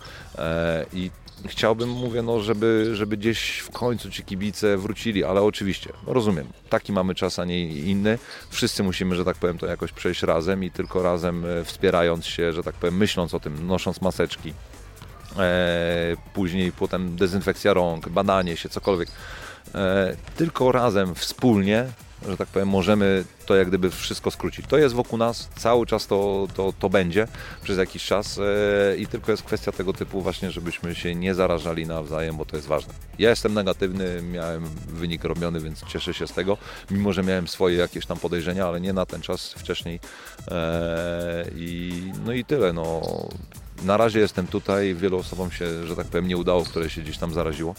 i 0.94 1.12
chciałbym, 1.46 1.90
mówię, 1.90 2.22
no, 2.22 2.40
żeby, 2.40 2.90
żeby 2.94 3.18
gdzieś 3.18 3.58
w 3.60 3.70
końcu 3.70 4.12
ci 4.12 4.24
kibice 4.24 4.78
wrócili, 4.78 5.24
ale 5.24 5.42
oczywiście, 5.42 5.94
rozumiem, 6.08 6.48
taki 6.70 6.94
mamy 6.94 7.16
czas, 7.16 7.40
a 7.40 7.46
nie 7.46 7.68
inny. 7.68 8.20
Wszyscy 8.50 8.84
musimy, 8.84 9.16
że 9.16 9.26
tak 9.26 9.38
powiem, 9.38 9.58
to 9.58 9.66
jakoś 9.66 9.92
przejść 9.92 10.24
razem 10.24 10.64
i 10.64 10.72
tylko 10.72 11.04
razem 11.04 11.46
e, 11.46 11.64
wspierając 11.64 12.26
się, 12.26 12.54
że 12.54 12.64
tak 12.64 12.76
powiem, 12.76 12.98
myśląc 12.98 13.34
o 13.34 13.40
tym, 13.40 13.68
nosząc 13.68 14.02
maseczki, 14.02 14.54
e, 15.38 16.16
później 16.34 16.72
potem 16.72 17.16
dezynfekcja 17.16 17.74
rąk, 17.74 18.10
badanie 18.10 18.58
się, 18.58 18.70
cokolwiek. 18.70 19.10
E, 19.76 20.16
tylko 20.38 20.72
razem, 20.72 21.16
wspólnie 21.16 21.86
że 22.26 22.38
tak 22.38 22.48
powiem, 22.48 22.68
możemy 22.68 23.24
to 23.46 23.56
jak 23.56 23.68
gdyby 23.68 23.92
wszystko 23.92 24.32
skrócić. 24.32 24.66
To 24.70 24.78
jest 24.78 24.96
wokół 24.96 25.20
nas, 25.20 25.50
cały 25.56 25.86
czas 25.86 26.08
to, 26.08 26.48
to, 26.56 26.74
to 26.80 26.90
będzie 26.90 27.28
przez 27.64 27.78
jakiś 27.78 28.06
czas 28.06 28.40
e, 28.40 28.98
i 28.98 29.08
tylko 29.08 29.32
jest 29.32 29.44
kwestia 29.44 29.72
tego 29.72 29.94
typu 29.94 30.22
właśnie, 30.22 30.52
żebyśmy 30.52 30.96
się 30.96 31.16
nie 31.16 31.36
zarażali 31.36 31.86
nawzajem, 31.86 32.38
bo 32.38 32.46
to 32.46 32.56
jest 32.56 32.68
ważne. 32.68 32.94
Ja 33.20 33.30
jestem 33.30 33.54
negatywny, 33.54 34.22
miałem 34.22 34.64
wynik 34.88 35.24
robiony, 35.24 35.60
więc 35.60 35.84
cieszę 35.86 36.14
się 36.14 36.28
z 36.28 36.34
tego, 36.34 36.58
mimo 36.92 37.14
że 37.14 37.24
miałem 37.24 37.48
swoje 37.48 37.78
jakieś 37.78 38.06
tam 38.06 38.20
podejrzenia, 38.20 38.68
ale 38.68 38.82
nie 38.82 38.94
na 38.94 39.06
ten 39.06 39.22
czas 39.22 39.54
wcześniej. 39.54 40.00
E, 40.48 41.46
I, 41.56 41.92
no 42.26 42.34
i 42.34 42.46
tyle. 42.46 42.74
No 42.74 43.02
Na 43.84 43.98
razie 43.98 44.20
jestem 44.20 44.48
tutaj, 44.48 44.96
wielu 44.96 45.18
osobom 45.18 45.52
się, 45.52 45.88
że 45.88 45.96
tak 45.96 46.08
powiem, 46.08 46.28
nie 46.28 46.38
udało, 46.38 46.64
które 46.64 46.90
się 46.90 47.02
gdzieś 47.02 47.18
tam 47.18 47.34
zaraziło 47.34 47.76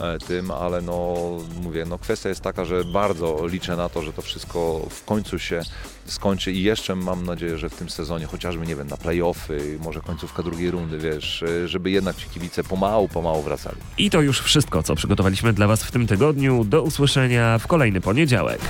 e, 0.00 0.18
tym, 0.18 0.50
ale 0.50 0.82
no 0.82 1.16
mówię, 1.62 1.84
no 1.88 1.98
kwestia 1.98 2.28
jest 2.28 2.40
taka, 2.40 2.64
że 2.64 2.84
bardzo 2.84 3.46
liczę 3.46 3.76
na 3.76 3.88
to, 3.88 4.02
że 4.02 4.12
to 4.12 4.22
wszystko 4.22 4.86
w 4.90 5.04
końcu 5.04 5.38
się 5.38 5.62
skończy 6.06 6.52
i 6.52 6.62
jeszcze 6.62 6.96
mam 6.96 7.26
nadzieję, 7.26 7.58
że 7.58 7.70
w 7.70 7.74
tym 7.74 7.90
sezonie 7.90 8.26
chociażby, 8.26 8.66
nie 8.66 8.76
wiem, 8.76 8.88
na 8.88 8.96
play-offy, 8.96 9.78
może 9.80 10.00
końcówka 10.00 10.42
drugiej 10.42 10.70
rundy, 10.70 10.98
wiesz, 10.98 11.42
e, 11.42 11.68
żeby 11.68 11.90
jednak 11.90 12.16
ci 12.16 12.28
kibice 12.28 12.64
pomału, 12.64 13.08
pomału 13.08 13.42
wracali. 13.42 13.76
I 13.98 14.10
to 14.10 14.20
już 14.20 14.40
wszystko, 14.40 14.82
co 14.82 14.94
przygotowaliśmy 14.94 15.52
dla 15.52 15.66
Was 15.66 15.82
w 15.82 15.90
tym 15.90 16.06
tygodniu. 16.06 16.64
Do 16.64 16.82
usłyszenia 16.82 17.58
w 17.58 17.66
kolejny 17.66 18.00
poniedziałek. 18.00 18.60